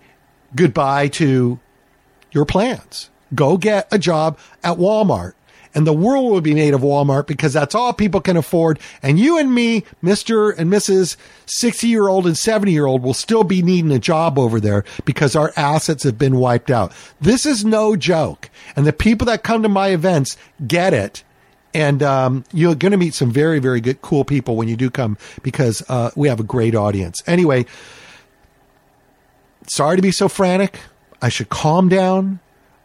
[0.55, 1.59] goodbye to
[2.31, 3.09] your plans.
[3.33, 5.33] Go get a job at Walmart
[5.75, 8.79] and the world will be made of Walmart because that's all people can afford.
[9.01, 10.53] And you and me, Mr.
[10.57, 11.17] and Mrs.
[11.45, 14.83] 60 year old and 70 year old will still be needing a job over there
[15.05, 16.93] because our assets have been wiped out.
[17.19, 18.49] This is no joke.
[18.75, 21.23] And the people that come to my events get it.
[21.73, 24.91] And um, you're going to meet some very, very good, cool people when you do
[24.91, 27.23] come because uh, we have a great audience.
[27.25, 27.65] Anyway,
[29.67, 30.79] sorry to be so frantic.
[31.19, 32.39] I should calm down.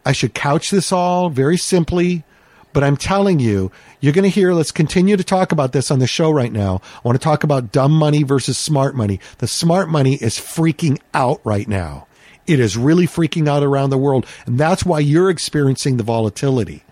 [0.07, 2.25] I should couch this all very simply.
[2.73, 5.99] But I'm telling you, you're going to hear, let's continue to talk about this on
[5.99, 6.81] the show right now.
[6.97, 9.21] I want to talk about dumb money versus smart money.
[9.39, 12.07] The smart money is freaking out right now.
[12.47, 14.27] It is really freaking out around the world.
[14.47, 16.85] And that's why you're experiencing the volatility.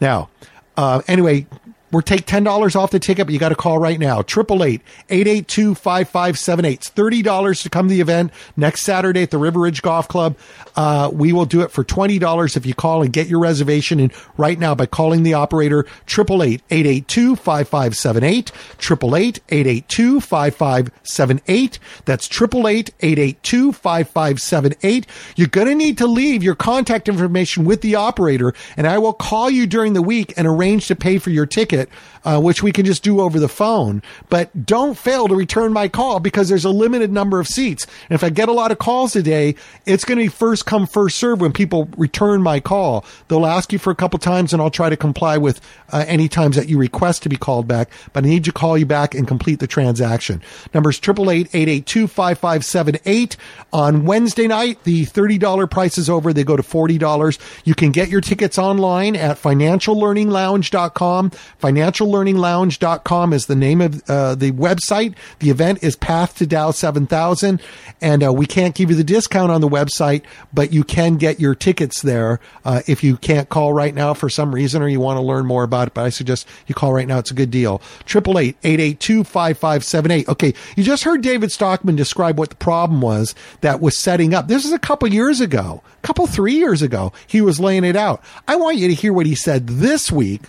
[0.00, 0.28] Now,
[0.76, 1.46] uh, anyway,
[1.92, 4.22] we're take ten dollars off the ticket, but you got to call right now.
[4.22, 6.82] Triple eight eight eight two five five seven eight.
[6.82, 10.36] Thirty dollars to come to the event next Saturday at the River Ridge Golf Club.
[10.74, 14.00] Uh, we will do it for twenty dollars if you call and get your reservation
[14.00, 18.24] in right now by calling the operator triple eight eight eight two five five seven
[18.24, 18.50] eight.
[18.78, 21.78] Triple eight eight eight two five five seven eight.
[22.06, 25.06] That's triple eight eight eight two five five seven eight.
[25.36, 29.50] You're gonna need to leave your contact information with the operator, and I will call
[29.50, 31.88] you during the week and arrange to pay for your ticket it,
[32.24, 34.02] uh, which we can just do over the phone.
[34.28, 37.86] But don't fail to return my call because there's a limited number of seats.
[38.08, 39.54] And if I get a lot of calls today,
[39.86, 43.04] it's going to be first come, first serve when people return my call.
[43.28, 46.28] They'll ask you for a couple times and I'll try to comply with uh, any
[46.28, 47.90] times that you request to be called back.
[48.12, 50.40] But I need to call you back and complete the transaction.
[50.72, 53.36] Numbers 888-882-5578.
[53.72, 56.32] On Wednesday night, the $30 price is over.
[56.32, 57.38] They go to $40.
[57.64, 61.30] You can get your tickets online at financiallearninglounge.com.
[61.72, 65.14] Financiallearninglounge.com is the name of uh, the website.
[65.38, 67.62] The event is Path to Dow 7000.
[68.02, 71.40] And uh, we can't give you the discount on the website, but you can get
[71.40, 75.00] your tickets there uh, if you can't call right now for some reason or you
[75.00, 75.94] want to learn more about it.
[75.94, 77.18] But I suggest you call right now.
[77.18, 77.78] It's a good deal.
[78.06, 80.28] 888-882-5578.
[80.28, 80.52] Okay.
[80.76, 84.48] You just heard David Stockman describe what the problem was that was setting up.
[84.48, 87.14] This is a couple years ago, a couple, three years ago.
[87.26, 88.22] He was laying it out.
[88.46, 90.42] I want you to hear what he said this week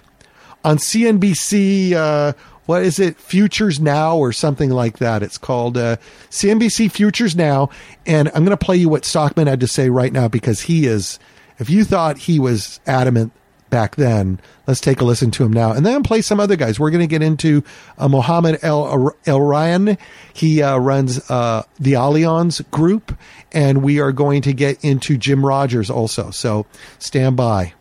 [0.64, 1.94] on CNBC.
[1.94, 2.34] Uh,
[2.66, 3.18] what is it?
[3.18, 5.22] Futures Now or something like that.
[5.22, 5.98] It's called uh,
[6.30, 7.70] CNBC Futures Now.
[8.06, 10.86] And I'm going to play you what Stockman had to say right now because he
[10.86, 11.20] is,
[11.60, 13.34] if you thought he was adamant
[13.70, 15.72] back then, let's take a listen to him now.
[15.72, 16.80] And then play some other guys.
[16.80, 17.64] We're going to get into
[17.98, 19.98] uh, Mohammed El, El-Erian.
[20.32, 23.18] He uh, runs uh, the Allianz Group.
[23.52, 26.32] And we are going to get into Jim Rogers also.
[26.32, 26.66] So
[27.00, 27.74] stand by.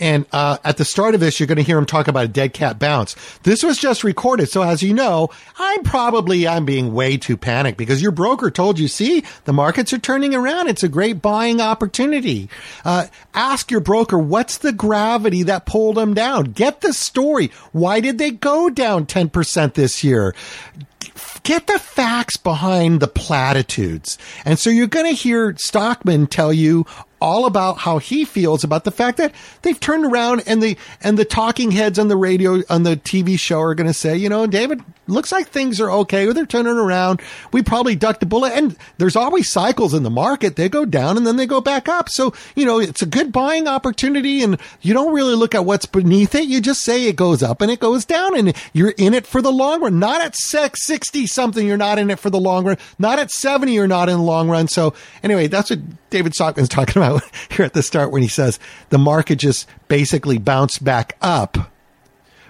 [0.00, 2.28] And uh, at the start of this, you're going to hear him talk about a
[2.28, 3.16] dead cat bounce.
[3.42, 7.78] This was just recorded, so as you know, I'm probably I'm being way too panicked
[7.78, 10.68] because your broker told you, see, the markets are turning around.
[10.68, 12.48] It's a great buying opportunity.
[12.84, 16.52] Uh, ask your broker what's the gravity that pulled them down.
[16.52, 17.50] Get the story.
[17.72, 20.34] Why did they go down 10% this year?
[21.42, 24.18] get the facts behind the platitudes.
[24.44, 26.84] And so you're going to hear Stockman tell you
[27.20, 31.18] all about how he feels about the fact that they've turned around and the and
[31.18, 34.28] the talking heads on the radio on the TV show are going to say, you
[34.28, 36.26] know, David, looks like things are okay.
[36.26, 37.20] Or they're turning around.
[37.52, 38.52] We probably ducked a bullet.
[38.52, 40.56] And there's always cycles in the market.
[40.56, 42.08] They go down and then they go back up.
[42.08, 45.86] So, you know, it's a good buying opportunity and you don't really look at what's
[45.86, 46.44] beneath it.
[46.44, 49.42] You just say it goes up and it goes down and you're in it for
[49.42, 49.98] the long run.
[49.98, 51.66] Not at 60 something.
[51.66, 52.78] You're not in it for the long run.
[52.98, 53.72] Not at 70.
[53.72, 54.68] You're not in the long run.
[54.68, 58.58] So anyway, that's what David Stockman's talking about here at the start when he says
[58.90, 61.72] the market just basically bounced back up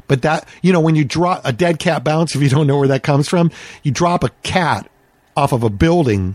[0.08, 2.78] but that, you know, when you drop a dead cat bounce, if you don't know
[2.78, 3.50] where that comes from,
[3.82, 4.90] you drop a cat
[5.36, 6.34] off of a building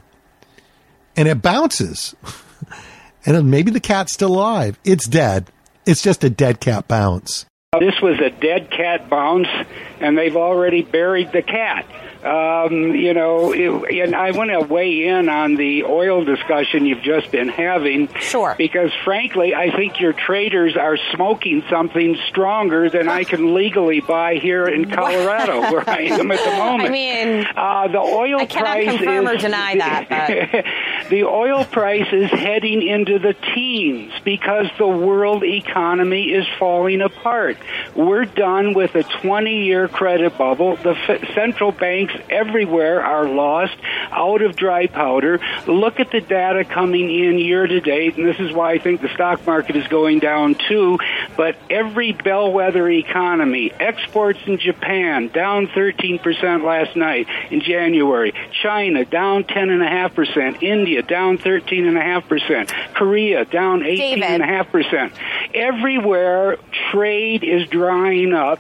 [1.16, 2.16] and it bounces.
[3.26, 4.80] and maybe the cat's still alive.
[4.84, 5.48] It's dead.
[5.86, 7.46] It's just a dead cat bounce.
[7.80, 9.48] This was a dead cat bounce,
[10.00, 11.86] and they've already buried the cat.
[12.24, 17.04] Um, you know, it, and I want to weigh in on the oil discussion you've
[17.04, 18.08] just been having.
[18.16, 18.56] Sure.
[18.58, 24.36] Because frankly, I think your traders are smoking something stronger than I can legally buy
[24.36, 26.90] here in Colorado, where I am at the moment.
[26.90, 30.66] I mean, uh, the oil I cannot price confirm is, or deny that.
[31.14, 37.56] the oil price is heading into the teens because the world economy is falling apart.
[37.94, 40.76] We're done with a 20-year credit bubble.
[40.76, 43.76] The f- central banks everywhere are lost,
[44.10, 45.40] out of dry powder.
[45.68, 49.02] Look at the data coming in year to date, and this is why I think
[49.02, 50.98] the stock market is going down too.
[51.36, 59.44] But every bellwether economy, exports in Japan down 13% last night in January, China down
[59.44, 65.12] 10.5%, India down 13.5%, Korea down 18.5%.
[65.54, 66.58] Everywhere,
[66.92, 68.60] trade is drying up,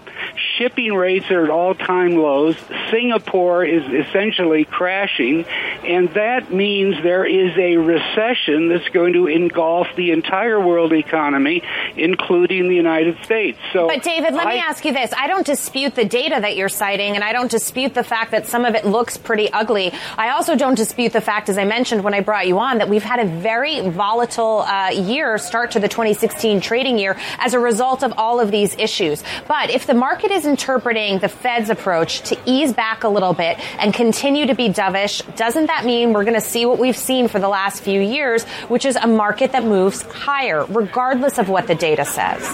[0.57, 2.55] shipping rates are at all time lows,
[2.91, 5.45] Singapore is essentially crashing,
[5.83, 11.63] and that means there is a recession that's going to engulf the entire world economy,
[11.95, 13.57] including the United States.
[13.71, 16.55] So, but David, let I, me ask you this: I don't dispute the data that
[16.55, 19.91] you're citing, and I don't dispute the fact that some of it looks pretty ugly.
[20.17, 22.89] I also don't dispute the fact, as I mentioned when I brought you on, that
[22.89, 27.59] we've had a very volatile uh, year start to the 2016 trading year as a
[27.59, 29.23] result of all of these issues.
[29.47, 33.59] But if the market is interpreting the Fed's approach to ease back a little bit
[33.79, 37.27] and continue to be dovish, doesn't that mean we're going to see what we've seen
[37.27, 41.67] for the last few years, which is a market that moves higher, regardless of what
[41.67, 42.52] the data says?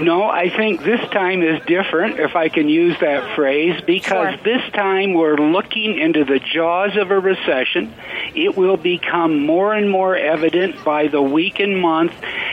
[0.00, 4.42] No, I think this time is different, if I can use that phrase, because Sure.
[4.42, 7.94] this time we're looking into the jaws of a recession.
[8.34, 12.12] It will become more and more evident by the week and month,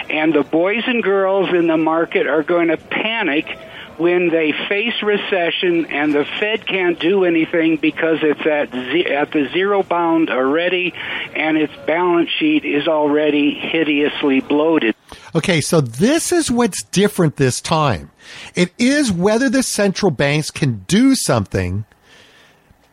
[0.10, 3.58] and the boys and girls in the market are going to panic
[3.98, 9.32] when they face recession and the Fed can't do anything because it's at ze- at
[9.32, 10.94] the zero bound already
[11.36, 14.96] and its balance sheet is already hideously bloated.
[15.36, 18.12] Okay, so this is what's different this time.
[18.56, 21.86] It is whether the central banks can do something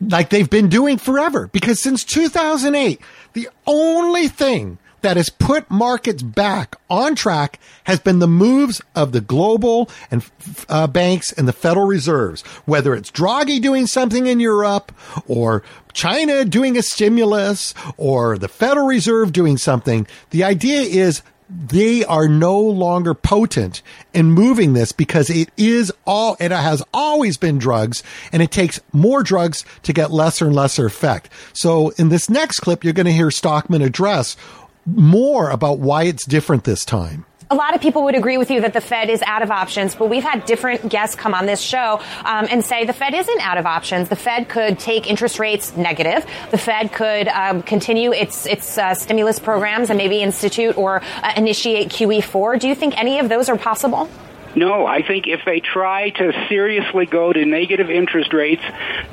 [0.01, 1.47] like they've been doing forever.
[1.47, 3.01] Because since 2008,
[3.33, 9.11] the only thing that has put markets back on track has been the moves of
[9.11, 10.25] the global and
[10.67, 14.91] uh, banks and the Federal Reserves, whether it's Draghi doing something in Europe
[15.27, 20.07] or China doing a stimulus or the Federal Reserve doing something.
[20.31, 23.81] The idea is they are no longer potent
[24.13, 28.79] in moving this because it is all, it has always been drugs and it takes
[28.93, 31.29] more drugs to get lesser and lesser effect.
[31.53, 34.37] So in this next clip, you're going to hear Stockman address
[34.85, 38.61] more about why it's different this time a lot of people would agree with you
[38.61, 41.59] that the Fed is out of options, but we've had different guests come on this
[41.59, 44.07] show um, and say the Fed isn't out of options.
[44.09, 46.25] The Fed could take interest rates negative.
[46.51, 51.33] The Fed could um, continue its its uh, stimulus programs and maybe institute or uh,
[51.35, 52.59] initiate QE4.
[52.59, 54.09] Do you think any of those are possible?
[54.55, 58.63] No, I think if they try to seriously go to negative interest rates,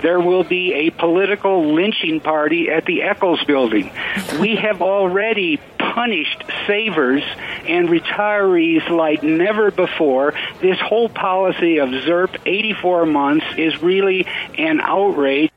[0.03, 3.93] there will be a political lynching party at the Eccles building.
[4.41, 7.22] We have already punished savers
[7.66, 10.34] and retirees like never before.
[10.61, 14.26] This whole policy of ZIRP 84 months is really
[14.59, 15.51] an outrage.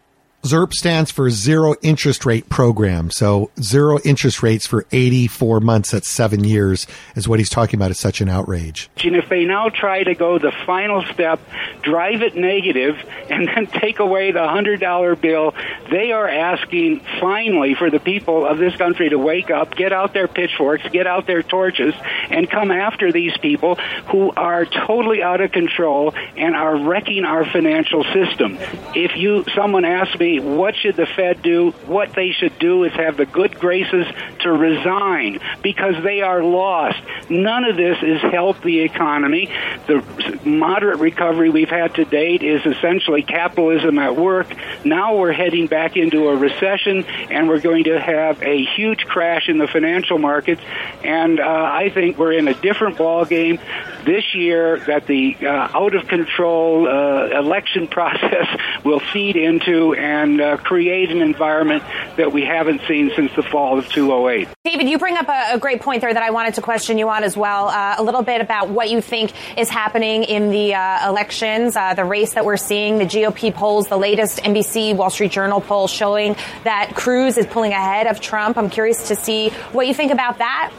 [0.44, 3.12] ZIRP stands for zero interest rate program.
[3.12, 7.92] So zero interest rates for 84 months, that's seven years, is what he's talking about.
[7.92, 8.90] It's such an outrage.
[9.04, 11.42] And if they now try to go the final step,
[11.82, 12.96] drive it negative,
[13.30, 15.54] and then take away the $100 bill,
[15.92, 20.14] they are asking finally for the people of this country to wake up, get out
[20.14, 21.94] their pitchforks, get out their torches,
[22.30, 23.76] and come after these people
[24.10, 28.58] who are totally out of control and are wrecking our financial system.
[28.96, 31.72] If you, someone asks me, what should the Fed do?
[31.88, 34.06] What they should do is have the good graces
[34.42, 37.00] to resign because they are lost.
[37.30, 39.50] None of this has helped the economy.
[39.88, 40.04] The
[40.46, 44.48] moderate recovery we've had to date is essentially capitalism at work.
[44.86, 49.50] Now we're heading back into a recession and we're going to have a huge crash
[49.50, 50.62] in the financial markets.
[51.04, 53.60] And uh, I think we're in a different ball game
[54.06, 58.48] this year that the uh, out of control uh, election process
[58.84, 61.84] will feed into and uh, create an environment
[62.18, 64.48] that we haven't seen since the fall of 2008.
[64.66, 67.10] David, you bring up a, a great point there that I wanted to question you
[67.10, 67.70] on as well.
[67.70, 71.94] Uh, a little bit about what you think is happening in the uh, elections, uh,
[71.94, 75.88] the race that we're seeing, the GOP polls, the latest NBC Wall Street Journal poll
[75.88, 78.58] showing that Cruz is pulling ahead of Trump.
[78.58, 80.72] I'm curious to see what you think about that,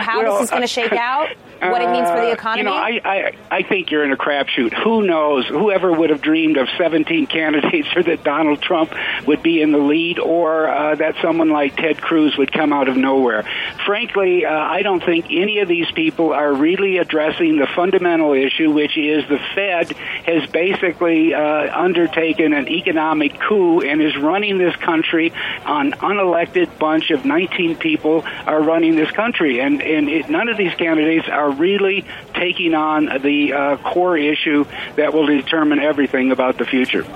[0.00, 1.28] how well, this is going to shake out
[1.60, 2.68] what it means for the economy?
[2.68, 4.72] Uh, you know, I, I, I think you're in a crapshoot.
[4.82, 5.46] Who knows?
[5.46, 8.92] Whoever would have dreamed of 17 candidates or that Donald Trump
[9.26, 12.88] would be in the lead or uh, that someone like Ted Cruz would come out
[12.88, 13.44] of nowhere.
[13.84, 18.70] Frankly, uh, I don't think any of these people are really addressing the fundamental issue,
[18.70, 24.76] which is the Fed has basically uh, undertaken an economic coup and is running this
[24.76, 25.32] country
[25.64, 29.60] on unelected bunch of 19 people are running this country.
[29.60, 34.16] And, and it, none of these candidates are are really taking on the uh, core
[34.16, 34.64] issue
[34.96, 37.06] that will determine everything about the future.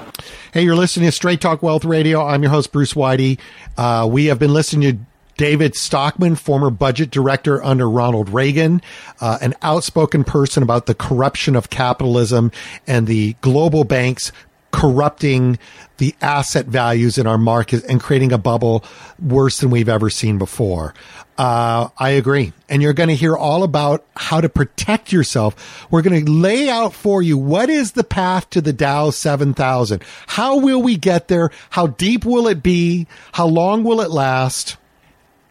[0.53, 2.25] Hey, you're listening to Straight Talk Wealth Radio.
[2.25, 3.39] I'm your host, Bruce Whitey.
[3.77, 5.05] Uh, we have been listening to
[5.37, 8.81] David Stockman, former budget director under Ronald Reagan,
[9.21, 12.53] uh, an outspoken person about the corruption of capitalism
[12.87, 14.31] and the global banks
[14.75, 15.57] corrupting
[15.99, 18.85] the asset values in our market and creating a bubble
[19.23, 20.93] worse than we've ever seen before.
[21.39, 22.53] Uh, I agree.
[22.69, 25.87] And you're going to hear all about how to protect yourself.
[25.93, 30.03] We're going to lay out for you what is the path to the Dow 7000?
[30.27, 31.51] How will we get there?
[31.71, 33.07] How deep will it be?
[33.31, 34.77] How long will it last?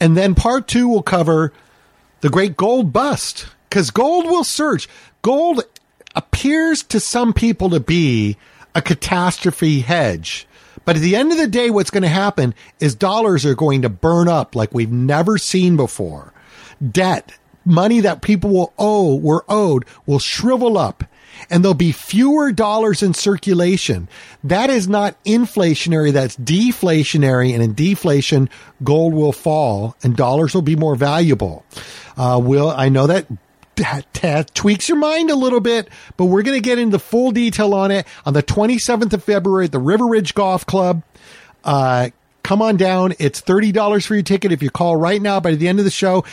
[0.01, 1.53] And then part two will cover
[2.19, 4.89] the great gold bust because gold will surge.
[5.21, 5.63] Gold
[6.13, 8.35] appears to some people to be
[8.75, 10.47] a catastrophe hedge.
[10.85, 13.83] But at the end of the day, what's going to happen is dollars are going
[13.83, 16.33] to burn up like we've never seen before.
[16.91, 21.03] Debt, money that people will owe, were owed, will shrivel up
[21.49, 24.07] and there'll be fewer dollars in circulation.
[24.43, 27.53] That is not inflationary, that's deflationary.
[27.53, 28.49] And in deflation,
[28.83, 31.65] gold will fall and dollars will be more valuable.
[32.17, 33.27] Uh, will, I know that
[33.75, 37.73] that tweaks your mind a little bit, but we're going to get into full detail
[37.73, 41.03] on it on the 27th of February at the River Ridge Golf Club.
[41.63, 42.09] Uh,
[42.43, 43.13] come on down.
[43.19, 44.51] It's $30 for your ticket.
[44.51, 46.23] If you call right now by the end of the show,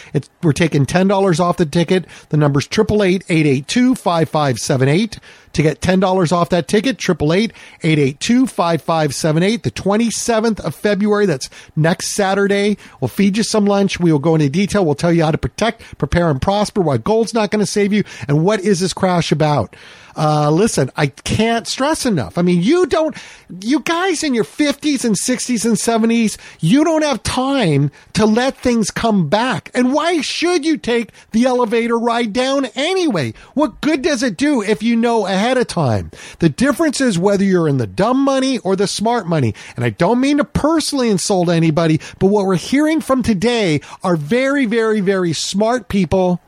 [0.43, 2.05] we're taking $10 off the ticket.
[2.28, 5.18] The number's 888-882-5578.
[5.53, 6.98] To get $10 off that ticket.
[6.98, 9.62] 888-882-5578.
[9.62, 11.26] The 27th of February.
[11.26, 12.76] That's next Saturday.
[13.01, 14.01] We'll feed you some lunch.
[14.01, 14.84] We will go into detail.
[14.84, 17.92] We'll tell you how to protect, prepare, and prosper, why gold's not going to save
[17.92, 19.76] you, and what is this crash about.
[20.16, 22.36] Uh, listen, I can't stress enough.
[22.36, 23.16] I mean, you don't,
[23.62, 28.57] you guys in your 50s and 60s and 70s, you don't have time to let
[28.57, 29.70] things come back.
[29.72, 33.34] And why should you take the elevator ride down anyway?
[33.55, 36.11] What good does it do if you know ahead of time?
[36.38, 39.55] The difference is whether you're in the dumb money or the smart money.
[39.76, 44.16] And I don't mean to personally insult anybody, but what we're hearing from today are
[44.16, 46.41] very, very, very smart people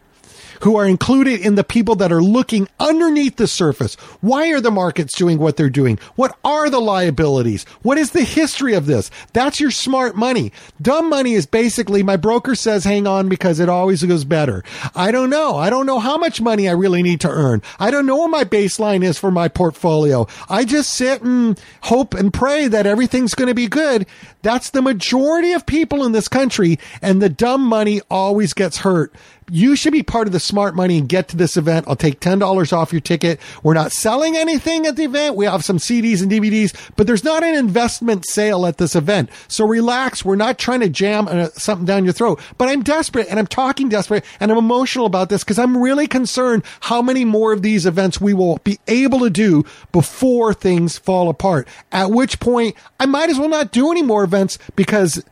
[0.62, 3.94] who are included in the people that are looking underneath the surface.
[4.20, 5.98] Why are the markets doing what they're doing?
[6.16, 7.64] What are the liabilities?
[7.82, 9.10] What is the history of this?
[9.32, 10.52] That's your smart money.
[10.80, 14.62] Dumb money is basically my broker says hang on because it always goes better.
[14.94, 15.56] I don't know.
[15.56, 17.62] I don't know how much money I really need to earn.
[17.78, 20.26] I don't know what my baseline is for my portfolio.
[20.48, 24.06] I just sit and hope and pray that everything's going to be good.
[24.42, 29.14] That's the majority of people in this country and the dumb money always gets hurt
[29.50, 31.86] you should be part of the smart money and get to this event.
[31.86, 33.38] I'll take $10 off your ticket.
[33.62, 35.36] We're not selling anything at the event.
[35.36, 39.28] We have some CDs and DVDs, but there's not an investment sale at this event.
[39.48, 40.24] So relax.
[40.24, 43.46] We're not trying to jam uh, something down your throat, but I'm desperate and I'm
[43.46, 47.60] talking desperate and I'm emotional about this because I'm really concerned how many more of
[47.60, 51.68] these events we will be able to do before things fall apart.
[51.92, 55.24] At which point I might as well not do any more events because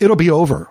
[0.00, 0.70] it'll be over.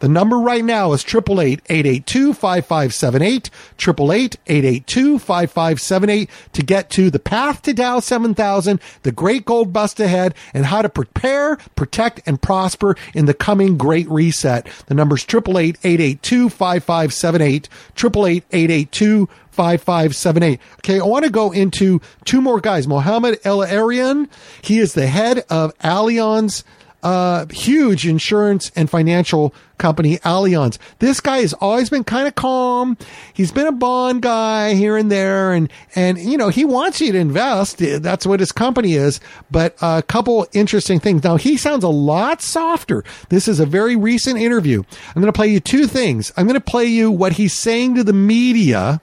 [0.00, 8.80] The number right now is 888-882-5578, 888-882-5578 to get to the path to Dow 7000,
[9.02, 13.76] the great gold bust ahead, and how to prepare, protect, and prosper in the coming
[13.76, 14.66] great reset.
[14.86, 20.58] The number is 888-882-5578, 888-882-5578.
[20.78, 22.88] Okay, I want to go into two more guys.
[22.88, 24.30] Mohammed El-Erian,
[24.62, 26.64] he is the head of Allianz
[27.02, 30.78] uh, huge insurance and financial company, Allianz.
[30.98, 32.96] This guy has always been kind of calm.
[33.32, 37.12] He's been a bond guy here and there, and and you know he wants you
[37.12, 37.78] to invest.
[37.78, 39.20] That's what his company is.
[39.50, 41.24] But a couple interesting things.
[41.24, 43.02] Now he sounds a lot softer.
[43.30, 44.82] This is a very recent interview.
[45.08, 46.32] I'm going to play you two things.
[46.36, 49.00] I'm going to play you what he's saying to the media,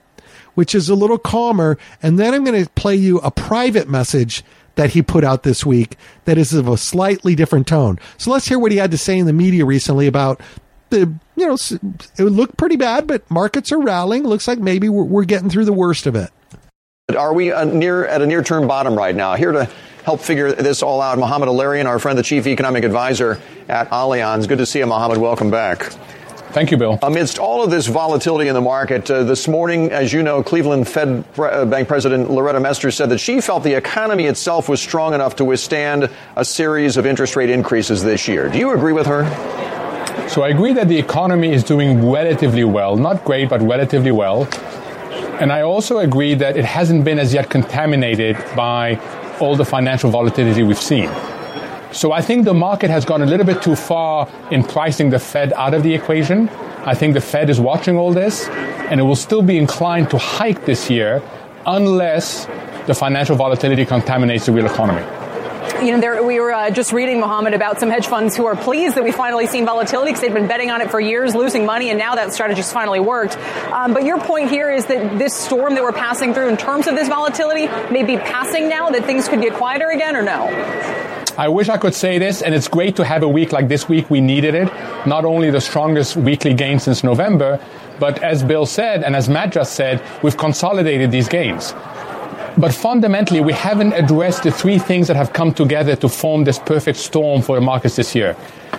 [0.54, 4.44] which is a little calmer, and then I'm going to play you a private message
[4.78, 8.00] that he put out this week that is of a slightly different tone.
[8.18, 10.40] So let's hear what he had to say in the media recently about
[10.90, 11.58] the, you know,
[12.18, 14.24] it looked pretty bad, but markets are rallying.
[14.24, 16.30] Looks like maybe we're, we're getting through the worst of it.
[17.16, 19.36] Are we uh, near at a near term bottom right now?
[19.36, 19.70] Here to
[20.04, 24.48] help figure this all out, Mohammed El-Erian, our friend, the chief economic advisor at Allianz.
[24.48, 25.18] Good to see you, Mohammed.
[25.18, 25.92] Welcome back.
[26.58, 26.98] Thank you, Bill.
[27.04, 30.88] Amidst all of this volatility in the market, uh, this morning, as you know, Cleveland
[30.88, 35.14] Fed uh, Bank President Loretta Mester said that she felt the economy itself was strong
[35.14, 38.50] enough to withstand a series of interest rate increases this year.
[38.50, 39.26] Do you agree with her?
[40.30, 42.98] So I agree that the economy is doing relatively well.
[42.98, 44.48] Not great, but relatively well.
[45.40, 48.96] And I also agree that it hasn't been as yet contaminated by
[49.40, 51.12] all the financial volatility we've seen.
[51.92, 55.20] So I think the market has gone a little bit too far in pricing the
[55.20, 56.50] Fed out of the equation.
[56.86, 60.18] I think the Fed is watching all this and it will still be inclined to
[60.18, 61.22] hike this year
[61.66, 62.46] unless
[62.88, 65.06] the financial volatility contaminates the real economy.
[65.84, 68.56] You know, there, we were uh, just reading, Mohammed, about some hedge funds who are
[68.56, 71.66] pleased that we finally seen volatility because they've been betting on it for years, losing
[71.68, 73.38] money, and now that strategy's finally worked.
[73.72, 76.88] Um, but your point here is that this storm that we're passing through in terms
[76.88, 80.48] of this volatility may be passing now, that things could get quieter again, or no?
[81.38, 83.88] I wish I could say this, and it's great to have a week like this
[83.88, 84.10] week.
[84.10, 84.74] We needed it.
[85.06, 87.60] Not only the strongest weekly gain since November,
[88.00, 91.76] but as Bill said, and as Matt just said, we've consolidated these gains.
[92.58, 96.58] But fundamentally, we haven't addressed the three things that have come together to form this
[96.58, 98.36] perfect storm for the markets this year.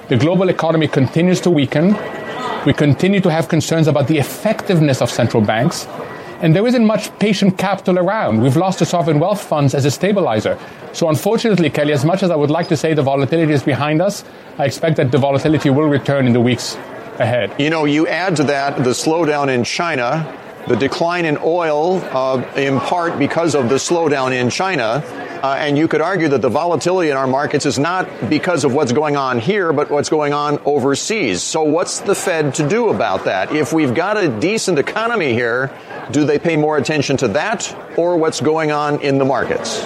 [0.09, 1.97] The global economy continues to weaken.
[2.67, 5.87] We continue to have concerns about the effectiveness of central banks.
[6.41, 8.43] And there isn't much patient capital around.
[8.43, 10.57] We've lost the sovereign wealth funds as a stabilizer.
[10.93, 14.01] So unfortunately, Kelly, as much as I would like to say the volatility is behind
[14.01, 14.24] us,
[14.57, 16.76] I expect that the volatility will return in the weeks
[17.18, 17.53] ahead.
[17.59, 20.32] You know, you add to that the slowdown in China,
[20.67, 25.03] the decline in oil, uh, in part because of the slowdown in China.
[25.43, 28.75] Uh, and you could argue that the volatility in our markets is not because of
[28.75, 31.43] what's going on here, but what's going on overseas.
[31.45, 33.53] So, what's the Fed to do about that?
[33.53, 35.71] If we've got a decent economy here,
[36.11, 39.85] do they pay more attention to that or what's going on in the markets?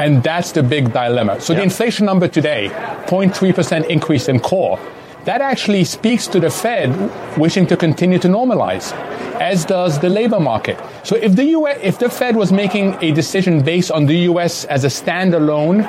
[0.00, 1.40] And that's the big dilemma.
[1.40, 2.68] So, the inflation number today,
[3.06, 4.80] 0.3% increase in core.
[5.28, 6.88] That actually speaks to the Fed
[7.36, 8.94] wishing to continue to normalize,
[9.38, 10.80] as does the labor market.
[11.04, 14.64] So if the US, if the Fed was making a decision based on the US
[14.64, 15.84] as a standalone,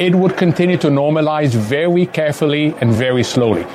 [0.00, 3.66] it would continue to normalize very carefully and very slowly.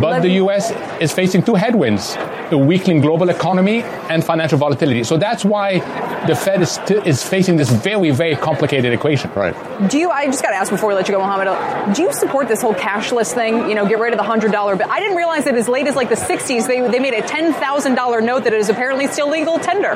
[0.00, 2.16] But the US is facing two headwinds
[2.52, 5.02] a weakening global economy and financial volatility.
[5.04, 5.78] So that's why
[6.26, 9.30] the Fed is, is facing this very, very complicated equation.
[9.34, 9.54] Right.
[9.90, 12.02] Do you, I just got to ask before we let you go, Mohammed, uh, do
[12.02, 13.68] you support this whole cashless thing?
[13.68, 14.90] You know, get rid of the $100 bill.
[14.90, 18.24] I didn't realize that as late as like the 60s, they, they made a $10,000
[18.24, 19.94] note that is apparently still legal tender.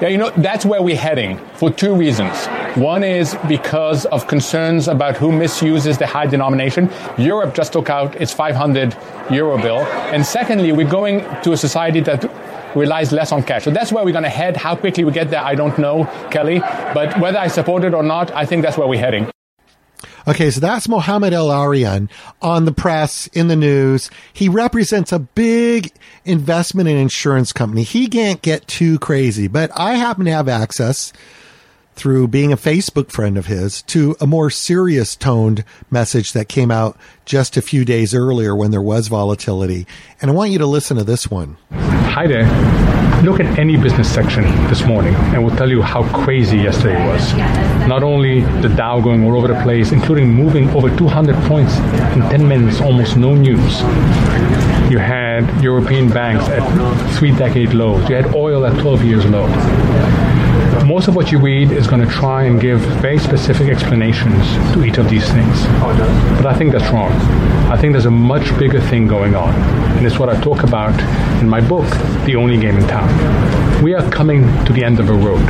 [0.00, 2.48] Yeah, you know, that's where we're heading for two reasons.
[2.76, 6.90] One is because of concerns about who misuses the high denomination.
[7.16, 8.96] Europe just took out its 500
[9.30, 9.78] euro bill.
[10.12, 12.24] And secondly, we're going to a society that
[12.76, 13.64] relies less on cash.
[13.64, 14.56] So that's where we're going to head.
[14.56, 16.60] How quickly we get there, I don't know, Kelly.
[16.60, 19.30] But whether I support it or not, I think that's where we're heading.
[20.26, 22.10] Okay, so that's Mohammed El-Erian
[22.42, 24.10] on the press, in the news.
[24.34, 25.90] He represents a big
[26.26, 27.82] investment and insurance company.
[27.82, 31.14] He can't get too crazy, but I happen to have access
[31.98, 36.70] through being a Facebook friend of his to a more serious toned message that came
[36.70, 39.84] out just a few days earlier when there was volatility.
[40.22, 41.56] And I want you to listen to this one.
[41.72, 42.44] Hi there.
[43.24, 47.34] Look at any business section this morning and we'll tell you how crazy yesterday was.
[47.88, 51.76] Not only the Dow going all over the place, including moving over 200 points
[52.14, 53.80] in 10 minutes, almost no news.
[54.88, 58.08] You had European banks at three decade lows.
[58.08, 59.48] You had oil at 12 years low
[60.86, 64.84] most of what you read is going to try and give very specific explanations to
[64.84, 65.62] each of these things.
[66.36, 67.12] But I think that's wrong.
[67.70, 69.54] I think there's a much bigger thing going on.
[69.96, 70.98] And it's what I talk about
[71.40, 71.88] in my book,
[72.24, 73.82] The Only Game in Town.
[73.82, 75.46] We are coming to the end of a road.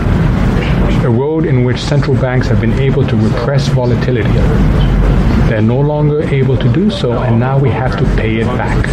[1.05, 4.33] A road in which central banks have been able to repress volatility.
[5.49, 8.87] They're no longer able to do so, and now we have to pay it back.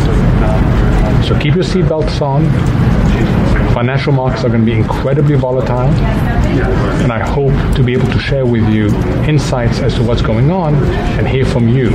[1.26, 2.46] So keep your seatbelts on
[3.76, 5.90] Financial markets are going to be incredibly volatile,
[7.02, 8.88] and I hope to be able to share with you
[9.28, 10.76] insights as to what's going on
[11.20, 11.90] and hear from you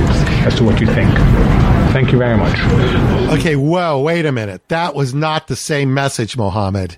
[0.45, 1.09] as to what you think.
[1.91, 2.55] Thank you very much.
[3.35, 4.61] Okay, whoa, wait a minute.
[4.67, 6.97] That was not the same message, Mohammed.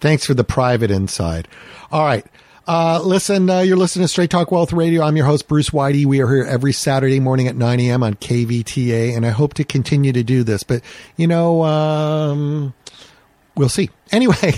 [0.00, 1.46] Thanks for the private inside.
[1.92, 2.26] All right.
[2.66, 5.02] Uh, listen, uh, you're listening to Straight Talk Wealth Radio.
[5.02, 6.04] I'm your host, Bruce Whitey.
[6.04, 8.02] We are here every Saturday morning at 9 a.m.
[8.02, 10.64] on KVTA, and I hope to continue to do this.
[10.64, 10.82] But,
[11.16, 12.74] you know, um,
[13.58, 13.90] we'll see.
[14.10, 14.54] Anyway,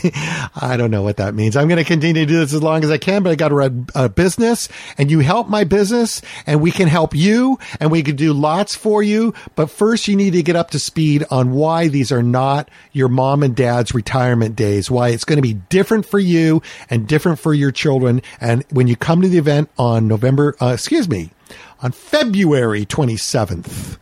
[0.55, 1.57] I don't know what that means.
[1.57, 3.49] I'm going to continue to do this as long as I can, but I got
[3.49, 7.91] to run a business and you help my business and we can help you and
[7.91, 9.35] we can do lots for you.
[9.57, 13.09] But first you need to get up to speed on why these are not your
[13.09, 17.41] mom and dad's retirement days, why it's going to be different for you and different
[17.41, 18.23] for your children.
[18.41, 21.33] And when you come to the event on November, uh, excuse me,
[21.83, 23.99] on February 27th,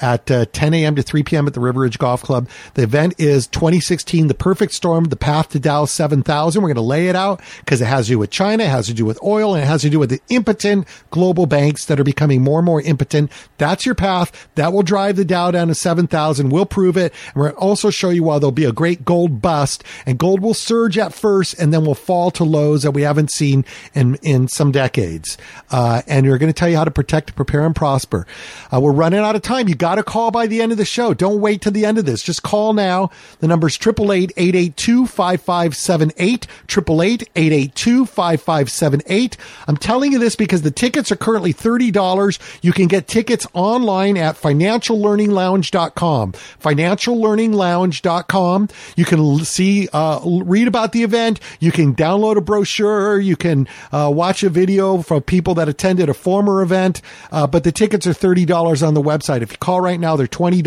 [0.00, 0.96] at uh, 10 a.m.
[0.96, 1.46] to 3 p.m.
[1.46, 2.48] at the River Ridge Golf Club.
[2.74, 6.62] The event is 2016, The Perfect Storm, The Path to Dow 7000.
[6.62, 8.86] We're going to lay it out because it has to do with China, it has
[8.86, 11.98] to do with oil, and it has to do with the impotent global banks that
[11.98, 13.30] are becoming more and more impotent.
[13.58, 14.48] That's your path.
[14.54, 16.50] That will drive the Dow down to 7,000.
[16.50, 17.12] We'll prove it.
[17.26, 20.18] And we're going to also show you why there'll be a great gold bust and
[20.18, 23.64] gold will surge at first and then will fall to lows that we haven't seen
[23.94, 25.38] in, in some decades.
[25.70, 28.26] Uh, and we're going to tell you how to protect, prepare, and prosper.
[28.72, 29.68] Uh, we're running out of time.
[29.68, 31.14] You got got to call by the end of the show.
[31.14, 32.22] Don't wait till the end of this.
[32.22, 33.08] Just call now.
[33.40, 36.44] The number is 888-882-5578.
[36.68, 39.36] 888-882-5578.
[39.66, 42.58] I'm telling you this because the tickets are currently $30.
[42.60, 46.32] You can get tickets online at financiallearninglounge.com.
[46.32, 48.68] Financiallearninglounge.com.
[48.96, 51.40] You can see, uh, read about the event.
[51.60, 53.18] You can download a brochure.
[53.18, 57.00] You can uh, watch a video from people that attended a former event.
[57.32, 59.40] Uh, but the tickets are $30 on the website.
[59.40, 60.16] If you call call right now.
[60.16, 60.62] They're $20.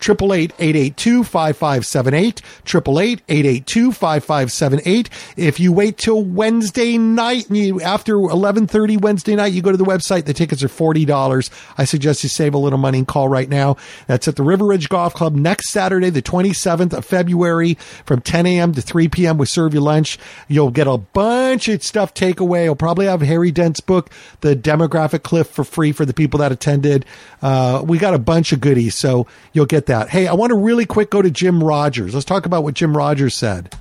[0.00, 2.40] 888-882-5578.
[2.64, 5.08] 888-882-5578.
[5.36, 9.76] If you wait till Wednesday night and you, after 1130 Wednesday night, you go to
[9.76, 11.50] the website, the tickets are $40.
[11.78, 13.76] I suggest you save a little money and call right now.
[14.06, 17.74] That's at the River Ridge Golf Club next Saturday, the 27th of February
[18.04, 18.72] from 10 a.m.
[18.72, 19.38] to 3 p.m.
[19.38, 20.18] We serve you lunch.
[20.48, 22.64] You'll get a bunch of stuff takeaway.
[22.64, 26.52] You'll probably have Harry Dent's book, The Demographic Cliff for free for the people that
[26.52, 27.04] attended.
[27.42, 30.08] Uh, we got a bunch bunch of goodies, so you'll get that.
[30.08, 32.14] Hey, I want to really quick go to Jim Rogers.
[32.14, 33.72] Let's talk about what Jim Rogers said.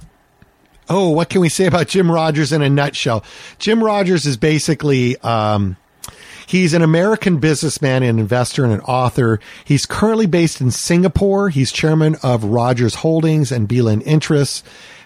[0.87, 3.23] Oh, what can we say about Jim Rogers in a nutshell?
[3.57, 5.75] Jim Rogers is basically, um,
[6.45, 9.39] He's an American businessman and investor and an author.
[9.65, 11.49] He's currently based in Singapore.
[11.49, 14.61] He's chairman of Rogers Holdings and Beeland Interests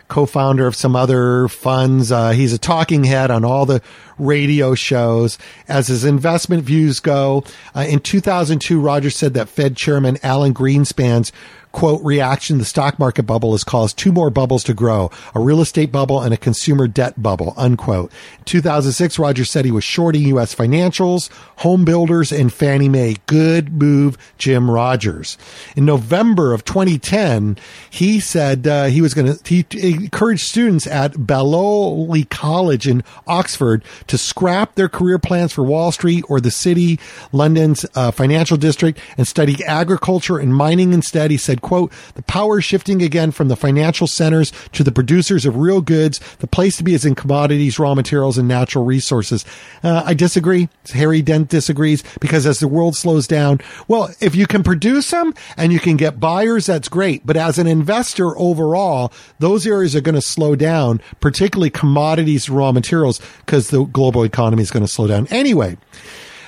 [0.08, 2.12] co-founder of some other funds.
[2.12, 3.82] Uh, he's a talking head on all the
[4.18, 5.38] radio shows.
[5.68, 7.44] As his investment views go,
[7.76, 11.32] uh, in 2002, Rogers said that Fed Chairman Alan Greenspan's
[11.72, 15.62] quote reaction the stock market bubble has caused two more bubbles to grow a real
[15.62, 18.12] estate bubble and a consumer debt bubble unquote.
[18.40, 23.18] In 2006 rogers said he was shorting u.s financials home builders and fannie mae.
[23.26, 25.38] Good move jim rogers.
[25.76, 27.58] In november of 2010
[27.90, 29.66] he said uh, he was going to he
[29.96, 36.24] encouraged students at balliol college in oxford to scrap their career plans for wall street
[36.30, 37.00] or the city
[37.32, 41.32] london's uh, financial district and study agriculture and mining instead.
[41.32, 45.58] He said quote, the power shifting again from the financial centers to the producers of
[45.58, 46.20] real goods.
[46.40, 49.46] The place to be is in commodities, raw materials, and natural resources.
[49.84, 50.70] Uh, I disagree.
[50.94, 55.34] Harry Dent disagrees because as the world slows down, well, if you can produce them
[55.58, 57.26] and you can get buyers, that's great.
[57.26, 62.72] But as an investor overall, those areas are going to slow down, particularly commodities, raw
[62.72, 65.78] materials, because the global economy is going to slow down anyway.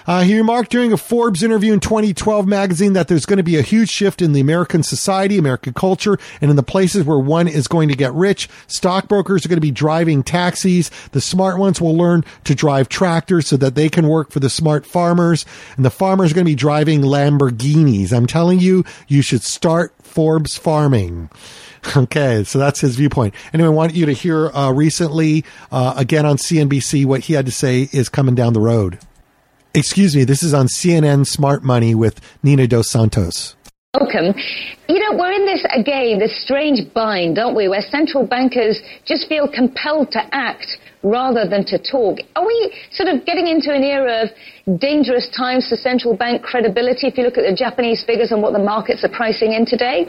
[0.09, 3.57] Uh, he remarked during a Forbes interview in 2012 magazine that there's going to be
[3.57, 7.47] a huge shift in the American society, American culture, and in the places where one
[7.47, 8.49] is going to get rich.
[8.65, 10.89] Stockbrokers are going to be driving taxis.
[11.11, 14.49] The smart ones will learn to drive tractors so that they can work for the
[14.49, 15.45] smart farmers.
[15.75, 18.11] And the farmers are going to be driving Lamborghinis.
[18.11, 21.29] I'm telling you, you should start Forbes farming.
[21.95, 23.33] Okay, so that's his viewpoint.
[23.53, 27.45] Anyway, I want you to hear uh, recently, uh, again on CNBC, what he had
[27.45, 28.99] to say is coming down the road.
[29.75, 33.55] Excuse me, this is on CNN Smart Money with Nina Dos Santos.
[33.93, 34.33] Welcome.
[34.87, 39.27] You know, we're in this again, this strange bind, don't we, where central bankers just
[39.27, 40.65] feel compelled to act
[41.03, 42.17] rather than to talk.
[42.35, 47.05] Are we sort of getting into an era of dangerous times for central bank credibility
[47.05, 50.07] if you look at the Japanese figures and what the markets are pricing in today?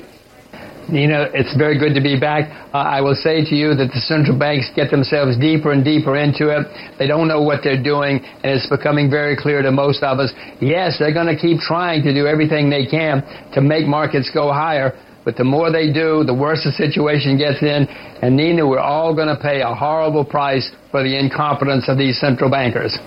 [0.92, 2.50] Nina, it's very good to be back.
[2.74, 6.16] Uh, I will say to you that the central banks get themselves deeper and deeper
[6.16, 6.66] into it.
[6.98, 10.32] They don't know what they're doing, and it's becoming very clear to most of us.
[10.60, 13.22] Yes, they're going to keep trying to do everything they can
[13.54, 14.92] to make markets go higher.
[15.24, 17.86] But the more they do, the worse the situation gets in.
[18.22, 22.18] And Nina, we're all going to pay a horrible price for the incompetence of these
[22.18, 22.98] central bankers.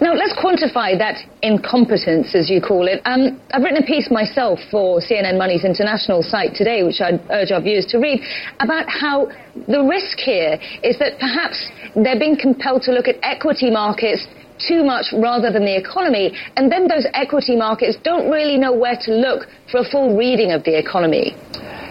[0.00, 3.00] Now, let's quantify that incompetence, as you call it.
[3.04, 7.50] Um, I've written a piece myself for CNN Money's international site today, which I'd urge
[7.50, 8.20] our viewers to read,
[8.60, 9.28] about how
[9.68, 14.26] the risk here is that perhaps they're being compelled to look at equity markets
[14.60, 18.96] too much rather than the economy, and then those equity markets don't really know where
[19.00, 21.34] to look for a full reading of the economy.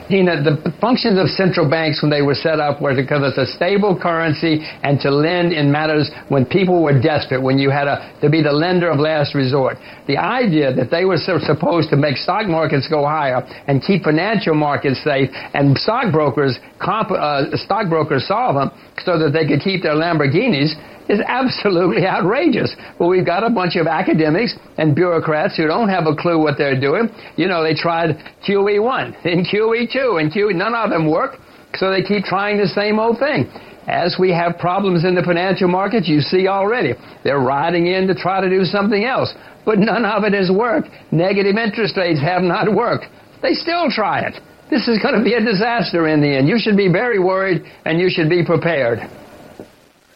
[0.14, 3.38] Nina, the functions of central banks when they were set up were to give us
[3.38, 7.88] a stable currency and to lend in matters when people were desperate, when you had
[7.88, 9.78] a, to be the lender of last resort.
[10.08, 14.56] The idea that they were supposed to make stock markets go higher and keep financial
[14.56, 20.74] markets safe and stockbrokers, comp, uh, stockbrokers so that they could keep their Lamborghinis
[21.10, 22.74] is absolutely outrageous.
[23.00, 26.58] Well, we've got a bunch of academics and bureaucrats who don't have a clue what
[26.58, 27.10] they're doing.
[27.36, 31.38] You know, they tried QE1 and QE2 and QE, none of them work,
[31.76, 33.50] so they keep trying the same old thing.
[33.88, 36.94] As we have problems in the financial markets, you see already,
[37.24, 39.34] they're riding in to try to do something else.
[39.66, 40.90] But none of it has worked.
[41.12, 43.06] Negative interest rates have not worked.
[43.42, 44.40] They still try it.
[44.70, 46.48] This is going to be a disaster in the end.
[46.48, 49.00] You should be very worried and you should be prepared.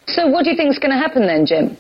[0.07, 1.77] So what do you think is going to happen then, Jim?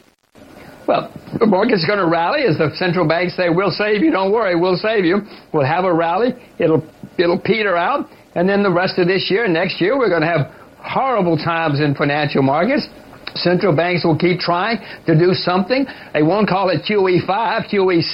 [0.87, 4.11] Well, the market's going to rally as the central banks say, "We'll save you.
[4.11, 5.21] Don't worry, we'll save you."
[5.53, 6.33] We'll have a rally.
[6.59, 6.83] It'll
[7.17, 10.27] it'll peter out, and then the rest of this year, next year, we're going to
[10.27, 12.87] have horrible times in financial markets.
[13.35, 15.85] Central banks will keep trying to do something.
[16.13, 17.25] They won't call it QE5,
[17.71, 18.13] QE6,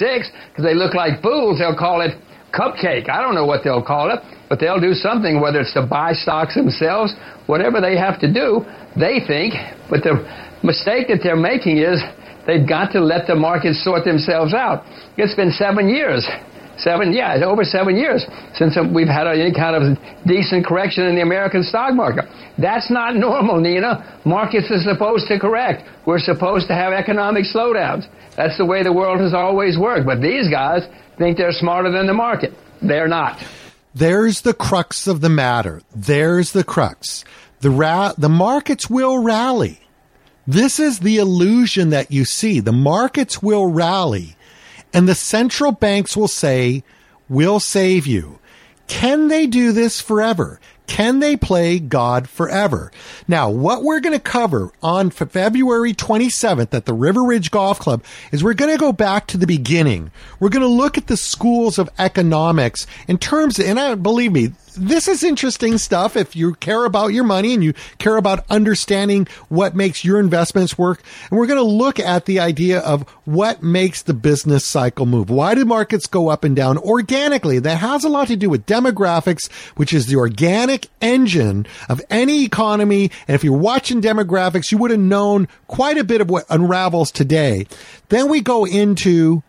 [0.50, 1.60] because they look like fools.
[1.60, 2.16] They'll call it
[2.54, 3.10] cupcake.
[3.10, 6.14] I don't know what they'll call it, but they'll do something, whether it's to buy
[6.14, 7.14] stocks themselves,
[7.48, 9.54] whatever they have to do, they think.
[9.90, 10.24] But the
[10.64, 12.02] mistake that they're making is
[12.48, 14.84] they've got to let the markets sort themselves out.
[15.18, 16.28] It's been seven years.
[16.80, 18.26] Seven, yeah, over seven years
[18.56, 22.26] since we've had any kind of decent correction in the American stock market.
[22.58, 24.22] That's not normal, Nina.
[24.26, 25.84] Markets are supposed to correct.
[26.06, 28.08] We're supposed to have economic slowdowns.
[28.38, 30.06] That's the way the world has always worked.
[30.06, 32.54] But these guys think they're smarter than the market.
[32.82, 33.44] They're not.
[33.94, 35.82] There's the crux of the matter.
[35.94, 37.26] There's the crux.
[37.60, 39.82] The ra- the markets will rally.
[40.48, 42.62] This is the illusion that you see.
[42.62, 44.36] The markets will rally
[44.94, 46.84] and the central banks will say,
[47.28, 48.40] we'll save you.
[48.88, 50.60] Can they do this forever?
[50.90, 52.92] Can they play God forever?
[53.28, 58.04] Now, what we're going to cover on February 27th at the River Ridge Golf Club
[58.32, 60.12] is we're going to go back to the beginning.
[60.40, 64.32] We're going to look at the schools of economics in terms, of, and I, believe
[64.32, 68.46] me, this is interesting stuff if you care about your money and you care about
[68.50, 71.04] understanding what makes your investments work.
[71.30, 75.30] And we're going to look at the idea of what makes the business cycle move.
[75.30, 77.60] Why do markets go up and down organically?
[77.60, 82.44] That has a lot to do with demographics, which is the organic engine of any
[82.44, 83.12] economy.
[83.28, 87.12] And if you're watching demographics, you would have known quite a bit of what unravels
[87.12, 87.68] today.
[88.10, 89.44] Then we go into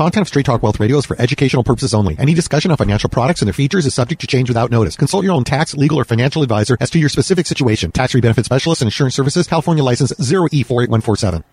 [0.00, 2.16] Content of Straight Talk Wealth Radio is for educational purposes only.
[2.18, 4.96] Any discussion of financial products and their features is subject to change without notice.
[4.96, 7.92] Consult your own tax, legal, or financial advisor as to your specific situation.
[7.92, 11.44] Tax free benefit specialist and insurance services, California license 0E48147.